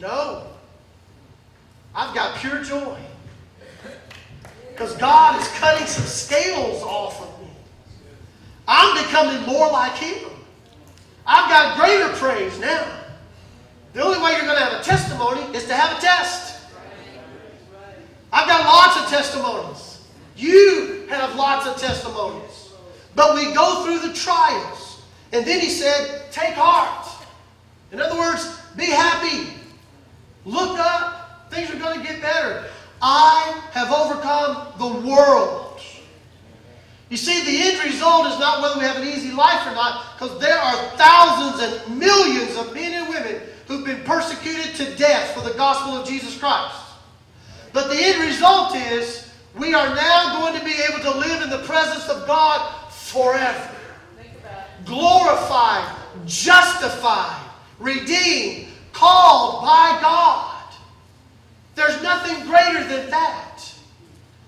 No. 0.00 0.46
I've 1.94 2.14
got 2.14 2.36
pure 2.36 2.62
joy. 2.62 2.98
Because 4.70 4.94
God 4.96 5.40
is 5.40 5.48
cutting 5.58 5.86
some 5.86 6.04
scales 6.04 6.82
off 6.82 7.20
of 7.22 7.40
me. 7.40 7.48
I'm 8.68 9.02
becoming 9.04 9.42
more 9.46 9.70
like 9.70 9.94
Him. 9.94 10.28
I've 11.26 11.48
got 11.48 11.78
greater 11.78 12.08
praise 12.16 12.58
now. 12.58 12.86
The 13.94 14.02
only 14.02 14.18
way 14.22 14.32
you're 14.32 14.42
going 14.42 14.58
to 14.58 14.64
have 14.64 14.80
a 14.80 14.84
testimony 14.84 15.40
is 15.56 15.66
to 15.66 15.74
have 15.74 15.96
a 15.96 16.00
test. 16.00 16.62
I've 18.30 18.46
got 18.46 18.66
lots 18.66 19.00
of 19.00 19.08
testimonies. 19.08 20.02
You 20.36 21.06
have 21.08 21.34
lots 21.36 21.66
of 21.66 21.78
testimonies. 21.78 22.72
But 23.14 23.34
we 23.34 23.54
go 23.54 23.82
through 23.84 24.06
the 24.06 24.12
trials. 24.14 24.85
And 25.32 25.44
then 25.44 25.60
he 25.60 25.68
said, 25.68 26.30
take 26.30 26.54
heart. 26.54 27.08
In 27.92 28.00
other 28.00 28.18
words, 28.18 28.60
be 28.76 28.86
happy. 28.86 29.52
Look 30.44 30.78
up. 30.78 31.50
Things 31.50 31.70
are 31.70 31.78
going 31.78 32.00
to 32.00 32.06
get 32.06 32.20
better. 32.20 32.64
I 33.02 33.60
have 33.72 33.92
overcome 33.92 34.72
the 34.78 35.06
world. 35.08 35.80
You 37.08 37.16
see, 37.16 37.44
the 37.44 37.68
end 37.68 37.84
result 37.84 38.26
is 38.26 38.38
not 38.38 38.62
whether 38.62 38.78
we 38.78 38.84
have 38.84 38.96
an 38.96 39.06
easy 39.06 39.30
life 39.30 39.64
or 39.66 39.74
not, 39.74 40.18
because 40.18 40.40
there 40.40 40.58
are 40.58 40.74
thousands 40.96 41.62
and 41.62 41.98
millions 41.98 42.56
of 42.56 42.74
men 42.74 42.92
and 42.94 43.08
women 43.08 43.40
who've 43.68 43.84
been 43.84 44.02
persecuted 44.02 44.74
to 44.74 44.96
death 44.96 45.32
for 45.32 45.40
the 45.48 45.54
gospel 45.54 45.92
of 45.92 46.06
Jesus 46.06 46.36
Christ. 46.36 46.76
But 47.72 47.88
the 47.88 47.96
end 47.96 48.22
result 48.22 48.74
is 48.74 49.30
we 49.54 49.72
are 49.72 49.94
now 49.94 50.40
going 50.40 50.58
to 50.58 50.64
be 50.64 50.74
able 50.88 51.00
to 51.00 51.18
live 51.18 51.42
in 51.42 51.50
the 51.50 51.62
presence 51.64 52.08
of 52.08 52.26
God 52.26 52.90
forever. 52.90 53.75
Glorified, 54.86 55.94
justified, 56.26 57.42
redeemed, 57.78 58.68
called 58.92 59.62
by 59.62 59.98
God. 60.00 60.74
There's 61.74 62.02
nothing 62.02 62.46
greater 62.46 62.84
than 62.84 63.10
that. 63.10 63.72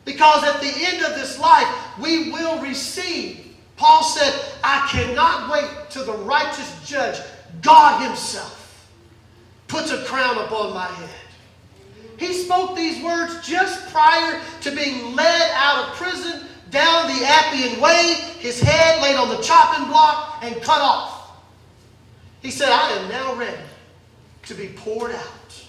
Because 0.05 0.43
at 0.45 0.61
the 0.61 0.73
end 0.75 1.05
of 1.05 1.17
this 1.17 1.39
life, 1.39 1.69
we 2.01 2.33
will 2.33 2.63
receive. 2.63 3.55
Paul 3.77 4.03
said, 4.03 4.33
I 4.65 4.89
cannot 4.91 5.53
wait 5.53 5.91
till 5.91 6.07
the 6.07 6.25
righteous 6.25 6.89
judge, 6.89 7.21
God 7.61 8.03
Himself, 8.07 8.89
puts 9.67 9.91
a 9.91 10.03
crown 10.05 10.39
upon 10.39 10.73
my 10.73 10.87
head. 10.87 11.11
He 12.17 12.33
spoke 12.33 12.75
these 12.75 13.03
words 13.05 13.47
just 13.47 13.93
prior 13.93 14.41
to 14.63 14.75
being 14.75 15.15
led 15.15 15.51
out 15.55 15.89
of 15.89 15.95
prison 15.97 16.48
down 16.71 17.07
the 17.07 17.25
Appian 17.25 17.81
Way, 17.81 18.17
his 18.39 18.61
head 18.61 19.03
laid 19.03 19.17
on 19.17 19.29
the 19.29 19.43
chopping 19.43 19.89
block 19.89 20.39
and 20.43 20.55
cut 20.63 20.81
off. 20.81 21.31
He 22.43 22.51
said, 22.51 22.69
I 22.69 22.91
am 22.93 23.09
now 23.09 23.35
ready 23.35 23.63
to 24.47 24.55
be 24.55 24.69
poured 24.69 25.13
out 25.13 25.65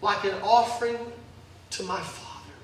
like 0.00 0.24
an 0.24 0.34
offering 0.42 0.98
to 1.70 1.82
my 1.84 2.00
Father. 2.00 2.54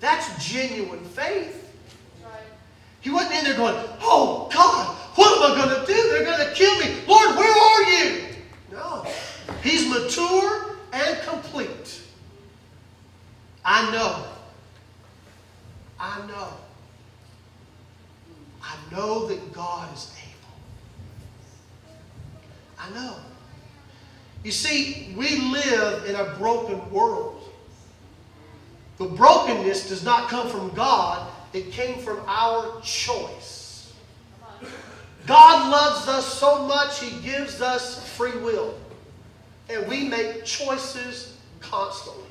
That's 0.00 0.44
genuine 0.44 1.04
faith. 1.04 1.58
He 3.00 3.10
wasn't 3.10 3.34
in 3.34 3.44
there 3.44 3.56
going, 3.56 3.74
Oh 4.00 4.48
God, 4.52 4.96
what 5.16 5.36
am 5.36 5.52
I 5.52 5.64
going 5.64 5.80
to 5.80 5.92
do? 5.92 6.10
They're 6.10 6.24
going 6.24 6.48
to 6.48 6.54
kill 6.54 6.78
me. 6.78 7.02
Lord, 7.06 7.36
where 7.36 7.52
are 7.52 7.82
you? 7.90 8.24
No. 8.70 9.06
He's 9.62 9.88
mature 9.88 10.76
and 10.92 11.18
complete. 11.26 12.00
I 13.64 13.90
know 13.90 14.24
I 16.12 16.26
know. 16.26 16.48
I 18.62 18.76
know 18.90 19.26
that 19.28 19.52
God 19.54 19.94
is 19.94 20.12
able. 20.18 20.54
I 22.78 22.90
know. 22.90 23.16
You 24.44 24.50
see, 24.50 25.14
we 25.16 25.38
live 25.38 26.04
in 26.04 26.16
a 26.16 26.34
broken 26.36 26.90
world. 26.90 27.48
The 28.98 29.06
brokenness 29.06 29.88
does 29.88 30.04
not 30.04 30.28
come 30.28 30.50
from 30.50 30.74
God, 30.74 31.30
it 31.54 31.72
came 31.72 31.98
from 31.98 32.20
our 32.26 32.80
choice. 32.82 33.94
God 35.26 35.70
loves 35.70 36.08
us 36.08 36.26
so 36.26 36.66
much, 36.66 37.00
He 37.00 37.22
gives 37.22 37.62
us 37.62 38.06
free 38.16 38.36
will. 38.38 38.74
And 39.70 39.88
we 39.88 40.08
make 40.08 40.44
choices 40.44 41.38
constantly. 41.60 42.21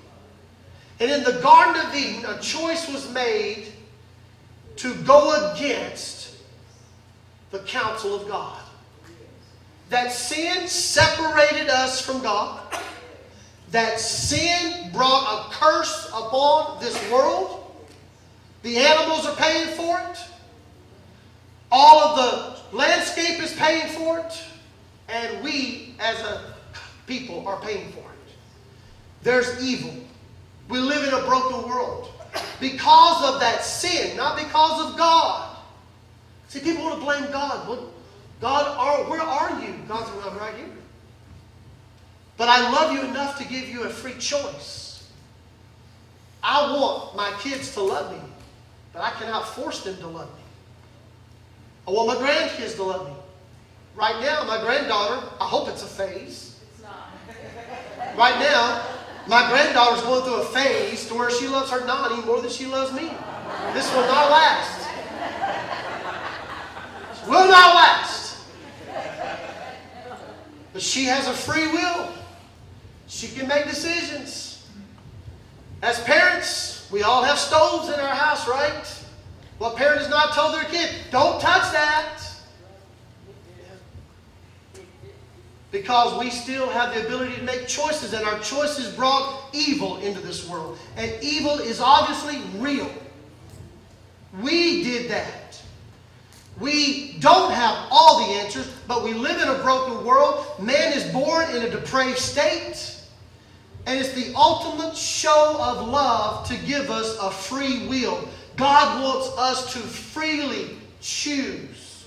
And 1.02 1.10
in 1.10 1.24
the 1.24 1.42
Garden 1.42 1.84
of 1.84 1.96
Eden, 1.96 2.26
a 2.26 2.40
choice 2.40 2.88
was 2.88 3.12
made 3.12 3.70
to 4.76 4.94
go 4.98 5.52
against 5.52 6.36
the 7.50 7.58
counsel 7.60 8.14
of 8.14 8.28
God. 8.28 8.62
That 9.90 10.12
sin 10.12 10.68
separated 10.68 11.70
us 11.70 12.06
from 12.06 12.22
God. 12.22 12.62
That 13.72 14.00
sin 14.00 14.92
brought 14.94 15.24
a 15.50 15.52
curse 15.52 16.08
upon 16.10 16.80
this 16.80 16.96
world. 17.12 17.74
The 18.62 18.78
animals 18.78 19.26
are 19.26 19.36
paying 19.38 19.76
for 19.76 20.00
it. 20.12 20.20
All 21.72 22.00
of 22.00 22.16
the 22.72 22.78
landscape 22.78 23.42
is 23.42 23.54
paying 23.54 23.88
for 23.88 24.20
it. 24.20 24.44
And 25.10 25.44
we, 25.44 25.96
as 26.00 26.20
a 26.20 26.54
people, 27.08 27.48
are 27.48 27.60
paying 27.60 27.92
for 27.92 28.02
it. 28.02 28.36
There's 29.24 29.64
evil. 29.64 29.96
We 30.72 30.80
live 30.80 31.06
in 31.06 31.14
a 31.14 31.22
broken 31.26 31.70
world 31.70 32.10
because 32.62 33.34
of 33.34 33.42
that 33.42 33.64
sin, 33.66 34.16
not 34.16 34.38
because 34.38 34.90
of 34.90 34.98
God. 34.98 35.58
See, 36.48 36.62
people 36.62 36.84
want 36.84 37.00
to 37.00 37.06
blame 37.06 37.30
God. 37.30 37.68
God, 38.40 38.78
are, 38.78 39.10
where 39.10 39.22
are 39.22 39.62
you? 39.62 39.74
God's 39.88 40.10
I'm 40.26 40.38
right 40.38 40.56
here. 40.56 40.66
But 42.38 42.48
I 42.48 42.72
love 42.72 42.94
you 42.94 43.04
enough 43.04 43.38
to 43.38 43.44
give 43.44 43.68
you 43.68 43.84
a 43.84 43.90
free 43.90 44.14
choice. 44.14 45.12
I 46.42 46.74
want 46.74 47.18
my 47.18 47.32
kids 47.42 47.74
to 47.74 47.82
love 47.82 48.12
me, 48.14 48.22
but 48.94 49.02
I 49.02 49.12
cannot 49.12 49.48
force 49.50 49.84
them 49.84 49.98
to 49.98 50.08
love 50.08 50.30
me. 50.34 50.44
I 51.88 51.92
want 51.92 52.08
my 52.08 52.16
grandkids 52.16 52.76
to 52.76 52.84
love 52.84 53.08
me. 53.08 53.16
Right 53.94 54.20
now, 54.22 54.46
my 54.46 54.62
granddaughter, 54.62 55.28
I 55.40 55.46
hope 55.46 55.68
it's 55.68 55.84
a 55.84 55.88
phase. 55.88 56.60
It's 56.74 56.82
not. 56.82 57.10
right 58.18 58.40
now, 58.40 58.84
my 59.28 59.48
granddaughter's 59.50 60.04
going 60.04 60.24
through 60.24 60.42
a 60.42 60.46
phase 60.46 61.08
to 61.08 61.14
where 61.14 61.30
she 61.30 61.48
loves 61.48 61.70
her 61.72 61.86
nanny 61.86 62.24
more 62.26 62.42
than 62.42 62.50
she 62.50 62.66
loves 62.66 62.92
me. 62.94 63.12
This 63.74 63.94
will 63.94 64.08
not 64.08 64.32
last. 64.32 64.90
Will 67.28 67.48
not 67.48 67.76
last. 67.76 68.38
But 70.74 70.82
she 70.82 71.06
has 71.06 71.28
a 71.28 71.34
free 71.34 71.68
will. 71.68 72.10
She 73.08 73.28
can 73.28 73.48
make 73.48 73.66
decisions. 73.66 74.66
As 75.82 76.00
parents, 76.02 76.90
we 76.92 77.04
all 77.04 77.24
have 77.24 77.38
stoves 77.38 77.90
in 77.90 78.00
our 78.00 78.16
house, 78.16 78.48
right? 78.48 78.86
What 79.58 79.76
parent 79.76 80.00
has 80.00 80.10
not 80.10 80.34
told 80.34 80.56
their 80.56 80.64
kid, 80.64 80.90
don't 81.12 81.40
touch 81.40 81.72
that? 81.72 82.22
Because 85.72 86.20
we 86.20 86.30
still 86.30 86.70
have 86.70 86.94
the 86.94 87.06
ability 87.06 87.36
to 87.36 87.44
make 87.44 87.68
choices, 87.68 88.14
and 88.14 88.26
our 88.26 88.40
choices 88.40 88.94
brought 88.94 89.50
evil 89.54 89.98
into 89.98 90.20
this 90.20 90.48
world. 90.48 90.78
And 90.98 91.12
evil 91.22 91.60
is 91.60 91.80
obviously 91.80 92.42
real. 92.60 92.92
We 94.42 94.84
did 94.84 95.10
that. 95.12 95.62
We 96.60 97.18
don't 97.20 97.54
have 97.54 97.88
all 97.90 98.28
the 98.28 98.34
answers, 98.34 98.70
but 98.88 99.04
we 99.04 99.14
live 99.14 99.42
in 99.42 99.48
a 99.48 99.64
broken 99.64 100.06
world. 100.06 100.46
Man 100.60 100.94
is 100.94 101.06
born 101.12 101.50
in 101.56 101.64
a 101.64 101.70
depraved 101.70 102.20
state. 102.20 102.98
And 103.88 104.00
it's 104.00 104.14
the 104.14 104.34
ultimate 104.36 104.96
show 104.96 105.58
of 105.60 105.88
love 105.88 106.48
to 106.48 106.58
give 106.68 106.92
us 106.92 107.18
a 107.20 107.32
free 107.32 107.88
will. 107.88 108.28
God 108.58 109.02
wants 109.02 109.30
us 109.38 109.74
to 109.74 109.80
freely 109.80 110.78
choose 111.00 112.06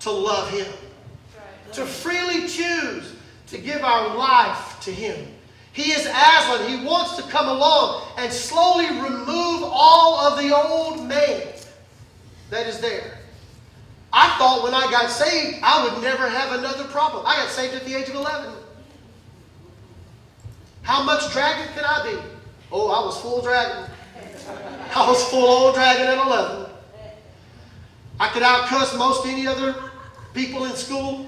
to 0.00 0.10
love 0.10 0.50
Him 0.50 0.66
to 1.74 1.86
freely 1.86 2.48
choose 2.48 3.14
to 3.48 3.58
give 3.58 3.82
our 3.82 4.16
life 4.16 4.80
to 4.80 4.90
Him. 4.90 5.28
He 5.72 5.92
is 5.92 6.06
Aslan. 6.06 6.68
He 6.68 6.84
wants 6.84 7.16
to 7.16 7.22
come 7.22 7.48
along 7.48 8.06
and 8.18 8.32
slowly 8.32 8.86
remove 8.86 9.62
all 9.64 10.20
of 10.20 10.42
the 10.42 10.54
old 10.54 11.06
man 11.08 11.48
that 12.50 12.66
is 12.66 12.80
there. 12.80 13.18
I 14.12 14.28
thought 14.36 14.62
when 14.62 14.74
I 14.74 14.90
got 14.90 15.10
saved, 15.10 15.60
I 15.62 15.84
would 15.84 16.02
never 16.02 16.28
have 16.28 16.58
another 16.58 16.84
problem. 16.84 17.24
I 17.26 17.36
got 17.36 17.48
saved 17.48 17.74
at 17.74 17.84
the 17.84 17.94
age 17.94 18.08
of 18.08 18.14
11. 18.14 18.52
How 20.82 21.02
much 21.02 21.32
dragon 21.32 21.72
could 21.74 21.84
I 21.84 22.12
be? 22.12 22.18
Oh, 22.70 22.90
I 22.90 23.04
was 23.04 23.18
full 23.20 23.40
dragon. 23.40 23.90
I 24.94 25.08
was 25.08 25.24
full 25.30 25.44
old 25.44 25.74
dragon 25.74 26.06
at 26.06 26.26
11. 26.26 26.66
I 28.20 28.28
could 28.28 28.42
outcuss 28.42 28.96
most 28.98 29.26
any 29.26 29.46
other 29.46 29.74
people 30.34 30.64
in 30.66 30.72
school. 30.72 31.26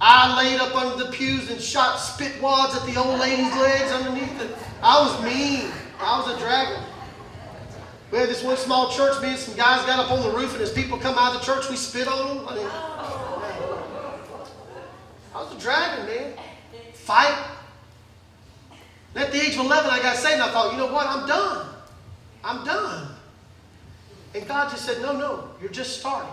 I 0.00 0.36
laid 0.42 0.60
up 0.60 0.74
under 0.74 1.04
the 1.04 1.10
pews 1.10 1.50
and 1.50 1.60
shot 1.60 1.96
spit 1.98 2.40
wads 2.42 2.74
at 2.76 2.84
the 2.86 3.00
old 3.00 3.20
lady's 3.20 3.52
legs 3.54 3.90
underneath 3.92 4.40
it. 4.40 4.56
I 4.82 5.00
was 5.00 5.22
mean. 5.24 5.70
I 6.00 6.20
was 6.20 6.36
a 6.36 6.38
dragon. 6.38 6.82
We 8.10 8.18
had 8.18 8.28
this 8.28 8.44
one 8.44 8.56
small 8.56 8.90
church, 8.90 9.20
me 9.22 9.30
and 9.30 9.38
some 9.38 9.56
guys 9.56 9.84
got 9.86 9.98
up 9.98 10.10
on 10.10 10.22
the 10.22 10.30
roof, 10.36 10.52
and 10.52 10.62
as 10.62 10.72
people 10.72 10.98
come 10.98 11.16
out 11.18 11.34
of 11.34 11.40
the 11.40 11.46
church, 11.46 11.68
we 11.68 11.76
spit 11.76 12.06
on 12.06 12.36
them. 12.36 12.46
I, 12.48 12.54
mean, 12.54 12.66
I 15.34 15.42
was 15.42 15.52
a 15.52 15.58
dragon, 15.58 16.06
man. 16.06 16.34
Fight. 16.92 17.46
And 19.14 19.24
at 19.24 19.32
the 19.32 19.40
age 19.40 19.54
of 19.54 19.64
11, 19.64 19.90
I 19.90 20.00
got 20.00 20.16
saved, 20.16 20.34
and 20.34 20.42
I 20.42 20.50
thought, 20.52 20.72
you 20.72 20.78
know 20.78 20.92
what? 20.92 21.06
I'm 21.06 21.26
done. 21.26 21.66
I'm 22.44 22.64
done. 22.64 23.08
And 24.34 24.46
God 24.46 24.70
just 24.70 24.84
said, 24.84 25.00
no, 25.00 25.16
no, 25.16 25.48
you're 25.60 25.70
just 25.70 25.98
starting. 25.98 26.30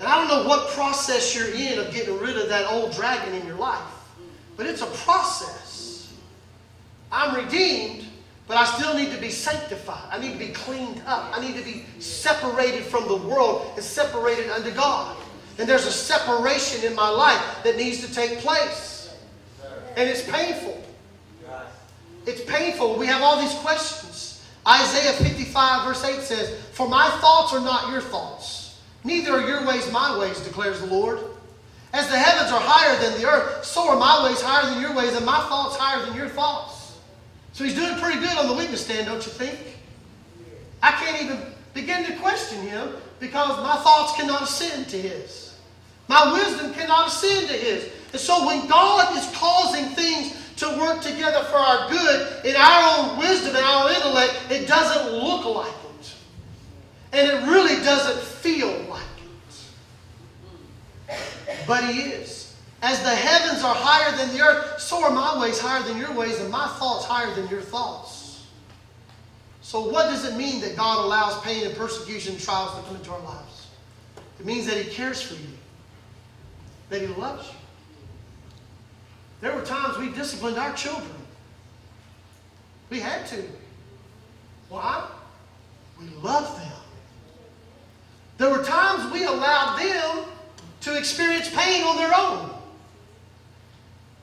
And 0.00 0.08
I 0.08 0.14
don't 0.16 0.28
know 0.28 0.48
what 0.48 0.70
process 0.70 1.36
you're 1.36 1.54
in 1.54 1.78
of 1.78 1.92
getting 1.92 2.18
rid 2.18 2.38
of 2.38 2.48
that 2.48 2.72
old 2.72 2.94
dragon 2.94 3.34
in 3.34 3.46
your 3.46 3.56
life, 3.56 3.84
but 4.56 4.64
it's 4.64 4.80
a 4.80 4.86
process. 4.86 6.10
I'm 7.12 7.44
redeemed, 7.44 8.06
but 8.48 8.56
I 8.56 8.64
still 8.64 8.94
need 8.94 9.12
to 9.12 9.20
be 9.20 9.28
sanctified. 9.28 10.08
I 10.10 10.18
need 10.18 10.32
to 10.32 10.38
be 10.38 10.52
cleaned 10.52 11.02
up. 11.06 11.36
I 11.36 11.46
need 11.46 11.54
to 11.56 11.62
be 11.62 11.84
separated 11.98 12.84
from 12.84 13.08
the 13.08 13.16
world 13.16 13.72
and 13.74 13.84
separated 13.84 14.48
unto 14.48 14.70
God. 14.70 15.18
And 15.58 15.68
there's 15.68 15.86
a 15.86 15.92
separation 15.92 16.82
in 16.88 16.96
my 16.96 17.10
life 17.10 17.62
that 17.62 17.76
needs 17.76 18.00
to 18.06 18.14
take 18.14 18.38
place. 18.38 19.14
And 19.96 20.08
it's 20.08 20.22
painful. 20.30 20.82
It's 22.24 22.42
painful. 22.44 22.96
We 22.96 23.06
have 23.06 23.20
all 23.20 23.38
these 23.38 23.54
questions. 23.56 24.46
Isaiah 24.66 25.12
55, 25.12 25.86
verse 25.86 26.04
8 26.04 26.20
says, 26.22 26.58
For 26.72 26.88
my 26.88 27.10
thoughts 27.20 27.52
are 27.52 27.60
not 27.60 27.90
your 27.90 28.00
thoughts 28.00 28.59
Neither 29.04 29.32
are 29.32 29.46
your 29.46 29.66
ways 29.66 29.90
my 29.92 30.18
ways, 30.18 30.40
declares 30.40 30.80
the 30.80 30.86
Lord. 30.86 31.18
As 31.92 32.08
the 32.08 32.18
heavens 32.18 32.52
are 32.52 32.60
higher 32.60 33.00
than 33.00 33.20
the 33.20 33.26
earth, 33.26 33.64
so 33.64 33.88
are 33.88 33.98
my 33.98 34.24
ways 34.24 34.40
higher 34.40 34.72
than 34.72 34.80
your 34.80 34.94
ways, 34.94 35.16
and 35.16 35.26
my 35.26 35.40
thoughts 35.48 35.76
higher 35.76 36.04
than 36.06 36.14
your 36.16 36.28
thoughts. 36.28 36.98
So 37.52 37.64
he's 37.64 37.74
doing 37.74 37.98
pretty 37.98 38.20
good 38.20 38.36
on 38.36 38.46
the 38.46 38.54
witness 38.54 38.84
stand, 38.84 39.06
don't 39.06 39.24
you 39.24 39.32
think? 39.32 39.58
I 40.82 40.92
can't 40.92 41.22
even 41.22 41.38
begin 41.74 42.04
to 42.06 42.16
question 42.16 42.60
him 42.62 42.90
because 43.18 43.56
my 43.58 43.76
thoughts 43.82 44.16
cannot 44.16 44.42
ascend 44.42 44.88
to 44.88 45.00
his. 45.00 45.58
My 46.08 46.32
wisdom 46.32 46.72
cannot 46.74 47.08
ascend 47.08 47.48
to 47.48 47.54
his. 47.54 47.90
And 48.12 48.20
so 48.20 48.46
when 48.46 48.66
God 48.66 49.16
is 49.16 49.30
causing 49.36 49.86
things 49.86 50.34
to 50.56 50.68
work 50.78 51.00
together 51.00 51.42
for 51.44 51.56
our 51.56 51.88
good 51.88 52.44
in 52.44 52.56
our 52.56 52.98
own 52.98 53.18
wisdom 53.18 53.54
and 53.56 53.64
our 53.64 53.90
intellect, 53.90 54.34
it 54.50 54.66
doesn't 54.66 55.12
look 55.12 55.44
like 55.44 55.79
and 57.12 57.26
it 57.26 57.46
really 57.48 57.82
doesn't 57.84 58.20
feel 58.22 58.72
like 58.88 59.02
it. 61.08 61.16
But 61.66 61.84
He 61.84 62.00
is. 62.00 62.56
As 62.82 63.02
the 63.02 63.10
heavens 63.10 63.62
are 63.62 63.74
higher 63.74 64.16
than 64.16 64.34
the 64.34 64.42
earth, 64.42 64.80
so 64.80 65.04
are 65.04 65.10
my 65.10 65.40
ways 65.40 65.58
higher 65.58 65.82
than 65.82 65.98
your 65.98 66.12
ways, 66.12 66.40
and 66.40 66.50
my 66.50 66.66
thoughts 66.78 67.04
higher 67.04 67.34
than 67.34 67.46
your 67.48 67.60
thoughts. 67.60 68.46
So, 69.60 69.88
what 69.88 70.04
does 70.04 70.24
it 70.24 70.36
mean 70.36 70.60
that 70.62 70.76
God 70.76 71.04
allows 71.04 71.40
pain 71.42 71.66
and 71.66 71.76
persecution 71.76 72.32
and 72.34 72.42
trials 72.42 72.74
to 72.74 72.82
come 72.86 72.96
into 72.96 73.12
our 73.12 73.20
lives? 73.20 73.68
It 74.38 74.46
means 74.46 74.66
that 74.66 74.78
He 74.78 74.90
cares 74.90 75.20
for 75.20 75.34
you, 75.34 75.50
that 76.88 77.02
He 77.02 77.08
loves 77.08 77.46
you. 77.48 77.54
There 79.42 79.54
were 79.54 79.62
times 79.62 79.98
we 79.98 80.10
disciplined 80.10 80.58
our 80.58 80.72
children. 80.72 81.08
We 82.88 83.00
had 83.00 83.26
to. 83.28 83.44
Why? 84.68 85.06
We 85.98 86.06
love 86.22 86.58
them. 86.58 86.69
There 88.40 88.48
were 88.48 88.64
times 88.64 89.12
we 89.12 89.26
allowed 89.26 89.78
them 89.78 90.24
to 90.80 90.96
experience 90.96 91.54
pain 91.54 91.84
on 91.84 91.98
their 91.98 92.10
own. 92.16 92.48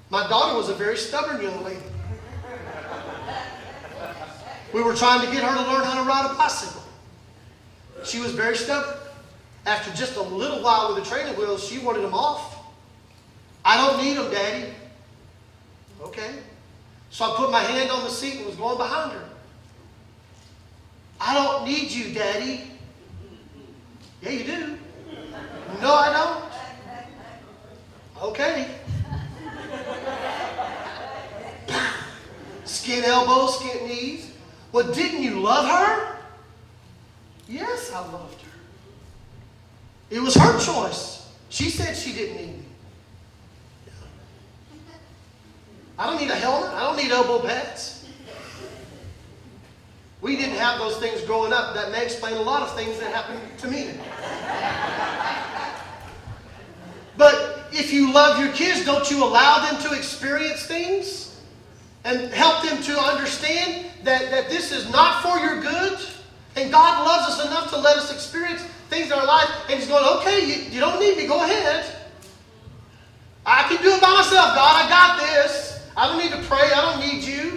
My 0.10 0.28
daughter 0.28 0.58
was 0.58 0.70
a 0.70 0.74
very 0.74 0.98
stubborn 0.98 1.40
young 1.40 1.64
lady. 1.64 1.84
We 4.74 4.82
were 4.82 4.96
trying 4.96 5.24
to 5.24 5.32
get 5.32 5.44
her 5.44 5.54
to 5.54 5.72
learn 5.72 5.84
how 5.84 6.02
to 6.02 6.10
ride 6.10 6.32
a 6.32 6.34
bicycle. 6.34 6.82
She 8.04 8.20
was 8.20 8.32
very 8.32 8.58
stubborn. 8.58 8.96
After 9.68 9.96
just 9.96 10.16
a 10.16 10.24
little 10.24 10.64
while 10.64 10.96
with 10.96 11.04
the 11.04 11.08
training 11.08 11.38
wheels, 11.38 11.64
she 11.64 11.78
wanted 11.78 12.02
them 12.02 12.16
off. 12.16 12.58
I 13.64 13.78
don't 13.78 14.04
need 14.04 14.18
them, 14.18 14.32
Daddy. 14.32 14.74
Okay. 16.02 16.40
So 17.12 17.24
I 17.24 17.38
put 17.38 17.52
my 17.52 17.62
hand 17.62 17.92
on 17.92 18.04
the 18.04 18.10
seat 18.10 18.38
and 18.38 18.48
was 18.48 18.56
going 18.56 18.78
behind 18.78 19.12
her. 19.12 19.30
I 21.22 21.36
don't 21.36 21.66
need 21.66 21.92
you, 21.92 22.16
Daddy. 22.16 22.72
Yeah, 24.22 24.30
you 24.30 24.44
do. 24.44 24.78
No, 25.82 25.94
I 25.94 26.14
don't. 26.14 26.48
Okay. 28.30 28.68
skin 32.66 33.04
elbows, 33.04 33.60
skin 33.60 33.88
knees. 33.88 34.32
Well, 34.72 34.92
didn't 34.92 35.22
you 35.22 35.40
love 35.40 35.66
her? 35.66 36.18
Yes, 37.48 37.92
I 37.94 38.00
loved 38.00 38.42
her. 38.42 38.50
It 40.10 40.20
was 40.20 40.36
her 40.36 40.60
choice. 40.60 41.30
She 41.50 41.70
said 41.70 41.96
she 41.96 42.14
didn't 42.14 42.38
need 42.38 42.58
me. 42.58 42.64
I 46.00 46.10
don't 46.10 46.22
need 46.22 46.30
a 46.30 46.36
helmet. 46.36 46.72
I 46.72 46.82
don't 46.82 46.98
need 46.98 47.12
elbow 47.12 47.46
pads. 47.46 47.77
We 50.28 50.36
didn't 50.36 50.58
have 50.58 50.78
those 50.78 50.98
things 50.98 51.22
growing 51.22 51.54
up. 51.54 51.74
That 51.74 51.90
may 51.90 52.04
explain 52.04 52.36
a 52.36 52.42
lot 52.42 52.62
of 52.62 52.76
things 52.76 53.00
that 53.00 53.14
happened 53.14 53.40
to 53.60 53.68
me. 53.70 53.92
But 57.16 57.70
if 57.72 57.94
you 57.94 58.12
love 58.12 58.38
your 58.38 58.52
kids, 58.52 58.84
don't 58.84 59.10
you 59.10 59.24
allow 59.24 59.72
them 59.72 59.82
to 59.84 59.98
experience 59.98 60.66
things 60.66 61.42
and 62.04 62.30
help 62.34 62.62
them 62.68 62.84
to 62.84 63.00
understand 63.00 63.86
that, 64.04 64.30
that 64.30 64.50
this 64.50 64.74
is 64.74 64.92
not 64.92 65.24
for 65.24 65.40
your 65.40 65.62
good? 65.62 65.98
And 66.58 66.74
God 66.74 67.08
loves 67.08 67.40
us 67.40 67.48
enough 67.48 67.70
to 67.70 67.78
let 67.78 67.96
us 67.96 68.14
experience 68.14 68.62
things 68.90 69.06
in 69.08 69.14
our 69.14 69.26
life. 69.26 69.50
And 69.70 69.80
He's 69.80 69.88
going, 69.88 70.04
okay, 70.20 70.46
you, 70.46 70.56
you 70.72 70.82
don't 70.82 71.00
need 71.00 71.16
me, 71.16 71.26
go 71.26 71.42
ahead. 71.42 71.86
I 73.46 73.64
can 73.70 73.82
do 73.82 73.92
it 73.92 74.02
by 74.02 74.10
myself, 74.10 74.56
God, 74.56 74.86
I 74.86 74.90
got 74.90 75.22
this. 75.22 75.88
I 75.96 76.08
don't 76.08 76.18
need 76.18 76.32
to 76.32 76.48
pray, 76.50 76.70
I 76.76 76.92
don't 76.92 77.00
need 77.00 77.24
you. 77.24 77.57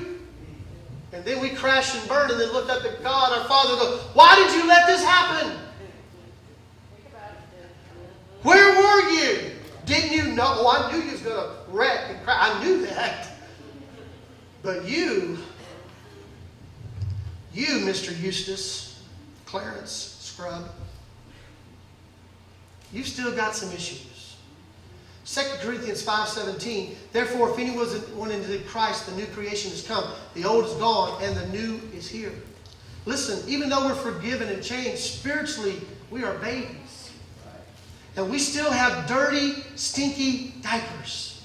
And 1.12 1.24
then 1.24 1.40
we 1.40 1.50
crash 1.50 1.96
and 1.96 2.08
burn 2.08 2.30
and 2.30 2.40
then 2.40 2.52
look 2.52 2.68
up 2.68 2.84
at 2.84 3.02
God, 3.02 3.36
our 3.36 3.48
Father, 3.48 3.72
and 3.72 3.80
go, 3.80 3.96
Why 4.14 4.36
did 4.36 4.54
you 4.54 4.68
let 4.68 4.86
this 4.86 5.02
happen? 5.02 5.58
Where 8.42 8.74
were 8.80 9.10
you? 9.10 9.50
Didn't 9.84 10.12
you 10.12 10.32
know? 10.32 10.44
Oh, 10.46 10.68
I 10.68 10.92
knew 10.92 11.02
you 11.02 11.12
was 11.12 11.20
going 11.20 11.36
to 11.36 11.50
wreck 11.68 12.00
and 12.08 12.22
cry. 12.24 12.36
I 12.38 12.64
knew 12.64 12.86
that. 12.86 13.28
But 14.62 14.84
you, 14.86 15.38
you, 17.52 17.66
Mr. 17.80 18.18
Eustace, 18.18 19.02
Clarence 19.46 20.16
Scrubb, 20.20 20.70
you've 22.92 23.08
still 23.08 23.34
got 23.34 23.54
some 23.54 23.72
issues. 23.72 24.09
2 25.32 25.40
Corinthians 25.60 26.04
5.17, 26.04 26.94
Therefore, 27.12 27.50
if 27.50 27.58
anyone 27.60 28.32
into 28.32 28.58
Christ, 28.66 29.06
the 29.06 29.14
new 29.14 29.26
creation 29.26 29.70
has 29.70 29.86
come. 29.86 30.02
The 30.34 30.44
old 30.44 30.64
is 30.64 30.72
gone, 30.74 31.22
and 31.22 31.36
the 31.36 31.46
new 31.56 31.80
is 31.94 32.08
here. 32.08 32.32
Listen, 33.06 33.48
even 33.48 33.68
though 33.68 33.86
we're 33.86 33.94
forgiven 33.94 34.48
and 34.48 34.60
changed, 34.60 34.98
spiritually, 34.98 35.76
we 36.10 36.24
are 36.24 36.34
babies. 36.38 37.12
And 38.16 38.28
we 38.28 38.40
still 38.40 38.72
have 38.72 39.06
dirty, 39.06 39.62
stinky 39.76 40.54
diapers. 40.62 41.44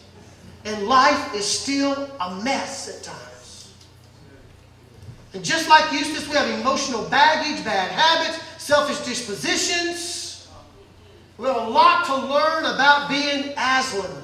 And 0.66 0.88
life 0.88 1.36
is 1.36 1.46
still 1.46 2.10
a 2.20 2.42
mess 2.44 2.90
at 2.90 3.04
times. 3.04 3.72
And 5.36 5.46
just 5.46 5.70
like 5.70 5.92
Eustace, 5.92 6.28
we 6.28 6.36
have 6.36 6.60
emotional 6.60 7.08
baggage, 7.10 7.64
bad 7.64 7.92
habits, 7.92 8.40
selfish 8.58 9.06
dispositions 9.06 10.15
we 11.38 11.48
have 11.48 11.58
a 11.58 11.70
lot 11.70 12.06
to 12.06 12.16
learn 12.16 12.66
about 12.74 13.10
being 13.10 13.54
Aslan. 13.58 14.24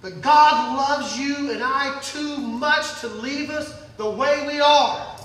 But 0.00 0.20
God 0.20 0.76
loves 0.76 1.18
you 1.18 1.50
and 1.50 1.62
I 1.62 1.98
too 2.02 2.36
much 2.36 3.00
to 3.00 3.08
leave 3.08 3.50
us 3.50 3.72
the 3.96 4.08
way 4.08 4.46
we 4.46 4.60
are. 4.60 5.16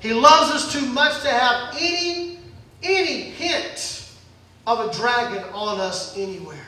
He 0.00 0.12
loves 0.12 0.50
us 0.50 0.72
too 0.72 0.84
much 0.86 1.22
to 1.22 1.30
have 1.30 1.74
any, 1.78 2.38
any 2.82 3.22
hint 3.22 4.10
of 4.66 4.80
a 4.80 4.92
dragon 4.92 5.44
on 5.54 5.80
us 5.80 6.16
anywhere. 6.18 6.66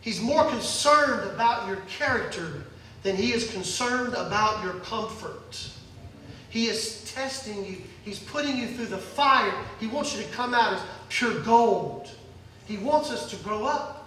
He's 0.00 0.20
more 0.20 0.48
concerned 0.48 1.30
about 1.30 1.66
your 1.66 1.78
character 1.88 2.64
than 3.02 3.16
he 3.16 3.32
is 3.32 3.50
concerned 3.50 4.14
about 4.14 4.64
your 4.64 4.74
comfort. 4.74 5.70
He 6.48 6.66
is 6.66 7.12
testing 7.12 7.64
you 7.64 7.76
He's 8.06 8.20
putting 8.20 8.56
you 8.56 8.68
through 8.68 8.86
the 8.86 8.98
fire. 8.98 9.52
He 9.80 9.88
wants 9.88 10.16
you 10.16 10.22
to 10.22 10.28
come 10.30 10.54
out 10.54 10.74
as 10.74 10.80
pure 11.08 11.40
gold. 11.40 12.08
He 12.66 12.76
wants 12.76 13.10
us 13.10 13.28
to 13.30 13.36
grow 13.42 13.64
up. 13.64 14.06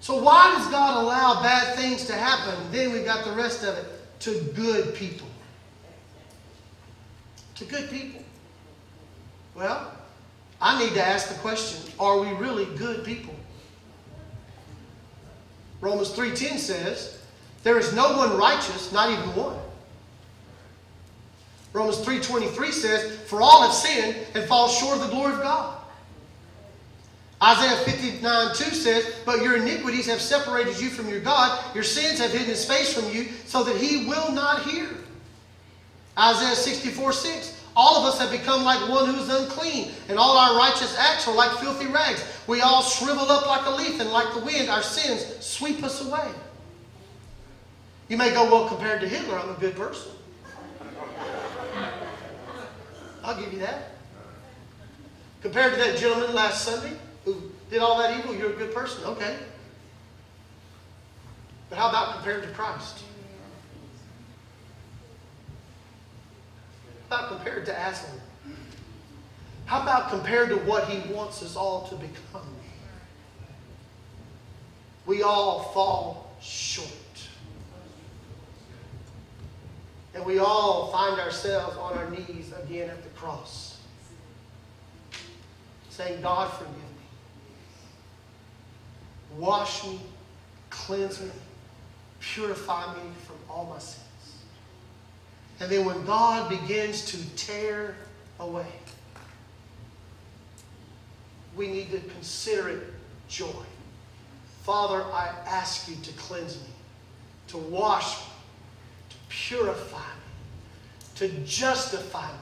So, 0.00 0.22
why 0.22 0.54
does 0.54 0.68
God 0.68 1.02
allow 1.02 1.42
bad 1.42 1.76
things 1.76 2.04
to 2.04 2.12
happen? 2.12 2.54
Then 2.70 2.92
we've 2.92 3.06
got 3.06 3.24
the 3.24 3.32
rest 3.32 3.64
of 3.64 3.78
it 3.78 3.86
to 4.20 4.38
good 4.54 4.94
people. 4.94 5.26
To 7.54 7.64
good 7.64 7.88
people. 7.88 8.22
Well, 9.54 9.90
I 10.60 10.78
need 10.78 10.92
to 10.92 11.02
ask 11.02 11.28
the 11.28 11.36
question 11.36 11.90
are 11.98 12.18
we 12.20 12.28
really 12.32 12.66
good 12.76 13.02
people? 13.02 13.34
Romans 15.80 16.10
3:10 16.10 16.58
says, 16.58 17.16
"There 17.62 17.78
is 17.78 17.94
no 17.94 18.18
one 18.18 18.36
righteous, 18.36 18.92
not 18.92 19.08
even 19.08 19.34
one." 19.34 19.56
Romans 21.76 21.98
3.23 21.98 22.72
says, 22.72 23.20
For 23.26 23.42
all 23.42 23.60
have 23.60 23.74
sinned 23.74 24.16
and 24.34 24.48
fall 24.48 24.66
short 24.66 24.96
of 24.96 25.02
the 25.02 25.10
glory 25.10 25.34
of 25.34 25.42
God. 25.42 25.78
Isaiah 27.42 27.76
59 27.84 28.54
2 28.54 28.64
says, 28.74 29.14
But 29.26 29.42
your 29.42 29.58
iniquities 29.58 30.06
have 30.06 30.22
separated 30.22 30.80
you 30.80 30.88
from 30.88 31.10
your 31.10 31.20
God, 31.20 31.62
your 31.74 31.84
sins 31.84 32.18
have 32.18 32.32
hidden 32.32 32.46
his 32.46 32.64
face 32.64 32.94
from 32.94 33.12
you, 33.14 33.28
so 33.44 33.62
that 33.62 33.76
he 33.76 34.06
will 34.06 34.32
not 34.32 34.62
hear. 34.62 34.88
Isaiah 36.18 36.54
64 36.54 37.12
6, 37.12 37.64
all 37.76 37.98
of 37.98 38.06
us 38.06 38.18
have 38.18 38.30
become 38.30 38.64
like 38.64 38.88
one 38.88 39.12
who 39.12 39.20
is 39.20 39.28
unclean, 39.28 39.90
and 40.08 40.18
all 40.18 40.38
our 40.38 40.56
righteous 40.56 40.96
acts 40.98 41.28
are 41.28 41.34
like 41.34 41.50
filthy 41.58 41.88
rags. 41.88 42.24
We 42.46 42.62
all 42.62 42.82
shrivel 42.82 43.30
up 43.30 43.46
like 43.46 43.66
a 43.66 43.70
leaf, 43.70 44.00
and 44.00 44.10
like 44.12 44.32
the 44.32 44.40
wind, 44.40 44.70
our 44.70 44.82
sins 44.82 45.44
sweep 45.44 45.82
us 45.82 46.00
away. 46.00 46.30
You 48.08 48.16
may 48.16 48.30
go, 48.30 48.44
Well, 48.50 48.66
compared 48.66 49.02
to 49.02 49.08
Hitler, 49.08 49.38
I'm 49.38 49.50
a 49.50 49.60
good 49.60 49.76
person. 49.76 50.15
I'll 53.26 53.36
give 53.36 53.52
you 53.52 53.58
that. 53.58 53.90
Compared 55.42 55.74
to 55.74 55.78
that 55.80 55.98
gentleman 55.98 56.32
last 56.32 56.64
Sunday 56.64 56.96
who 57.24 57.50
did 57.68 57.80
all 57.80 57.98
that 57.98 58.16
evil, 58.16 58.32
you're 58.32 58.52
a 58.52 58.56
good 58.56 58.72
person. 58.72 59.04
Okay. 59.04 59.36
But 61.68 61.78
how 61.78 61.88
about 61.88 62.14
compared 62.14 62.44
to 62.44 62.48
Christ? 62.50 63.02
How 67.10 67.16
about 67.16 67.28
compared 67.36 67.66
to 67.66 67.72
Aslan? 67.72 68.20
How 69.64 69.82
about 69.82 70.10
compared 70.10 70.48
to 70.50 70.56
what 70.58 70.88
he 70.88 71.12
wants 71.12 71.42
us 71.42 71.56
all 71.56 71.88
to 71.88 71.96
become? 71.96 72.46
We 75.04 75.22
all 75.22 75.64
fall 75.74 76.36
short. 76.40 76.88
And 80.16 80.24
we 80.24 80.38
all 80.38 80.90
find 80.90 81.20
ourselves 81.20 81.76
on 81.76 81.92
our 81.92 82.08
knees 82.08 82.50
again 82.64 82.88
at 82.88 83.02
the 83.02 83.10
cross, 83.10 83.78
saying, 85.90 86.22
God, 86.22 86.50
forgive 86.54 86.72
me. 86.72 86.80
Wash 89.36 89.84
me, 89.86 90.00
cleanse 90.70 91.20
me, 91.20 91.30
purify 92.18 92.94
me 92.94 93.02
from 93.26 93.36
all 93.50 93.66
my 93.66 93.78
sins. 93.78 94.02
And 95.60 95.70
then 95.70 95.84
when 95.84 96.02
God 96.06 96.48
begins 96.48 97.04
to 97.10 97.36
tear 97.36 97.94
away, 98.40 98.72
we 101.54 101.68
need 101.68 101.90
to 101.90 102.00
consider 102.00 102.70
it 102.70 102.84
joy. 103.28 103.64
Father, 104.62 105.02
I 105.12 105.28
ask 105.46 105.90
you 105.90 105.96
to 105.96 106.12
cleanse 106.14 106.56
me, 106.56 106.68
to 107.48 107.58
wash 107.58 108.18
me 108.18 108.35
purify 109.36 109.98
me, 109.98 110.04
to 111.16 111.28
justify 111.44 112.26
me, 112.26 112.38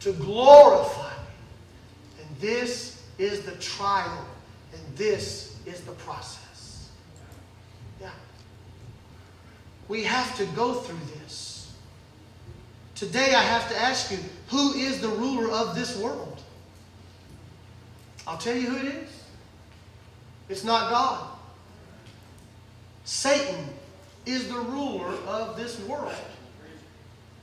to 0.00 0.12
glorify 0.12 1.10
me. 1.10 2.20
And 2.20 2.40
this 2.40 3.02
is 3.18 3.42
the 3.42 3.52
trial, 3.52 4.26
and 4.72 4.96
this 4.96 5.56
is 5.66 5.80
the 5.82 5.92
process. 5.92 6.90
Yeah. 8.00 8.10
We 9.88 10.04
have 10.04 10.36
to 10.36 10.44
go 10.56 10.74
through 10.74 11.00
this. 11.20 11.72
Today, 12.94 13.34
I 13.34 13.42
have 13.42 13.68
to 13.70 13.80
ask 13.80 14.10
you 14.10 14.18
who 14.48 14.74
is 14.74 15.00
the 15.00 15.08
ruler 15.08 15.50
of 15.50 15.74
this 15.74 15.96
world? 15.96 16.42
I'll 18.26 18.38
tell 18.38 18.56
you 18.56 18.68
who 18.68 18.86
it 18.86 18.94
is. 18.94 19.10
It's 20.48 20.64
not 20.64 20.90
God. 20.90 21.28
Satan 23.04 23.64
is 24.28 24.48
the 24.48 24.54
ruler 24.54 25.14
of 25.26 25.56
this 25.56 25.80
world. 25.80 26.12